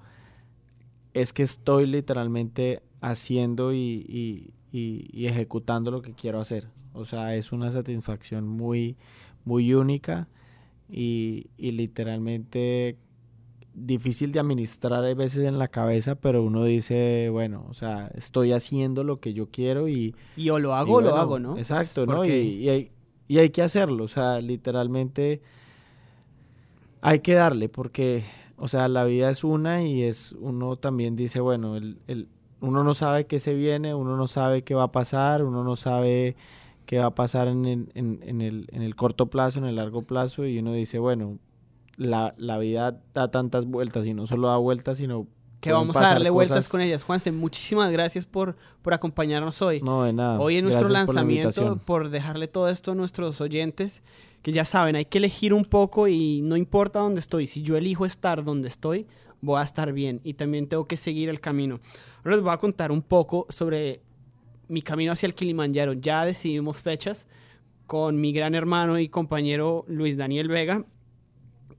[1.15, 6.69] es que estoy literalmente haciendo y, y, y, ejecutando lo que quiero hacer.
[6.97, 8.97] O sea, es una satisfacción muy,
[9.45, 10.29] muy única
[10.91, 12.97] y, literalmente
[13.75, 18.53] difícil de administrar a veces en la cabeza, pero uno dice, bueno, o sea, estoy
[18.53, 20.15] haciendo lo que yo quiero y...
[20.37, 21.59] Y o lo hago o bueno, lo hago, ¿no?
[21.59, 22.25] Exacto, ¿no?
[22.25, 22.91] Y, y, hay,
[23.29, 25.43] y hay que hacerlo, o sea, literalmente
[27.03, 28.25] hay que darle porque,
[28.57, 32.29] o sea, la vida es una y es, uno también dice, bueno, el, el,
[32.61, 35.77] uno no sabe qué se viene, uno no sabe qué va a pasar, uno no
[35.77, 36.37] sabe
[36.87, 39.77] qué va a pasar en el, en, en el, en el corto plazo, en el
[39.77, 41.39] largo plazo, y uno dice, bueno,
[41.97, 45.27] la, la vida da tantas vueltas y no solo da vueltas, sino
[45.61, 47.03] que vamos a darle vueltas con ellas.
[47.03, 49.81] Juanse, muchísimas gracias por, por acompañarnos hoy.
[49.81, 50.39] No, de nada.
[50.39, 54.03] Hoy en nuestro Gracias lanzamiento, por, por, dejarle todo esto a nuestros oyentes,
[54.43, 57.77] que ya saben, hay que elegir un poco y no importa dónde estoy, si yo
[57.77, 59.07] elijo estar donde estoy,
[59.41, 61.81] voy a estar bien y también tengo que seguir el camino.
[62.19, 64.03] Ahora les voy a contar un poco sobre
[64.69, 65.93] mi camino hacia el Kilimanjaro.
[65.95, 67.27] Ya decidimos fechas
[67.87, 70.85] con mi gran hermano y compañero Luis Daniel Vega,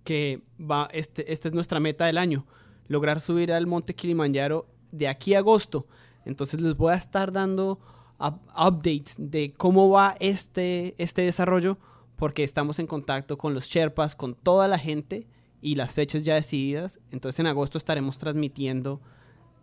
[0.04, 2.46] que va, este, esta es nuestra meta del año
[2.88, 5.88] lograr subir al monte Kilimanjaro de aquí a agosto.
[6.26, 7.80] Entonces les voy a estar dando
[8.20, 11.78] up updates de cómo va este, este desarrollo
[12.16, 15.28] porque estamos en contacto con los Sherpas, con toda la gente
[15.62, 17.00] y las fechas ya decididas.
[17.12, 19.02] Entonces en agosto estaremos transmitiendo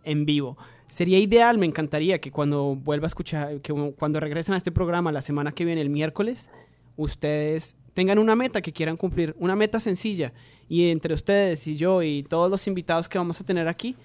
[0.03, 0.57] en vivo.
[0.87, 5.11] Sería ideal, me encantaría que cuando vuelva a escuchar, que cuando regresen a este programa
[5.11, 6.49] la semana que viene, el miércoles,
[6.95, 10.33] ustedes tengan una meta que quieran cumplir, una meta sencilla
[10.69, 13.95] y entre ustedes y yo y todos los invitados que vamos a tener aquí,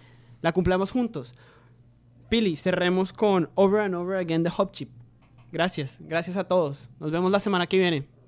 [0.42, 1.34] la cumplamos juntos.
[2.28, 4.90] Pili, cerremos con Over and Over Again de Hop Chip.
[5.52, 6.88] Gracias, gracias a todos.
[7.00, 8.19] Nos vemos la semana que viene.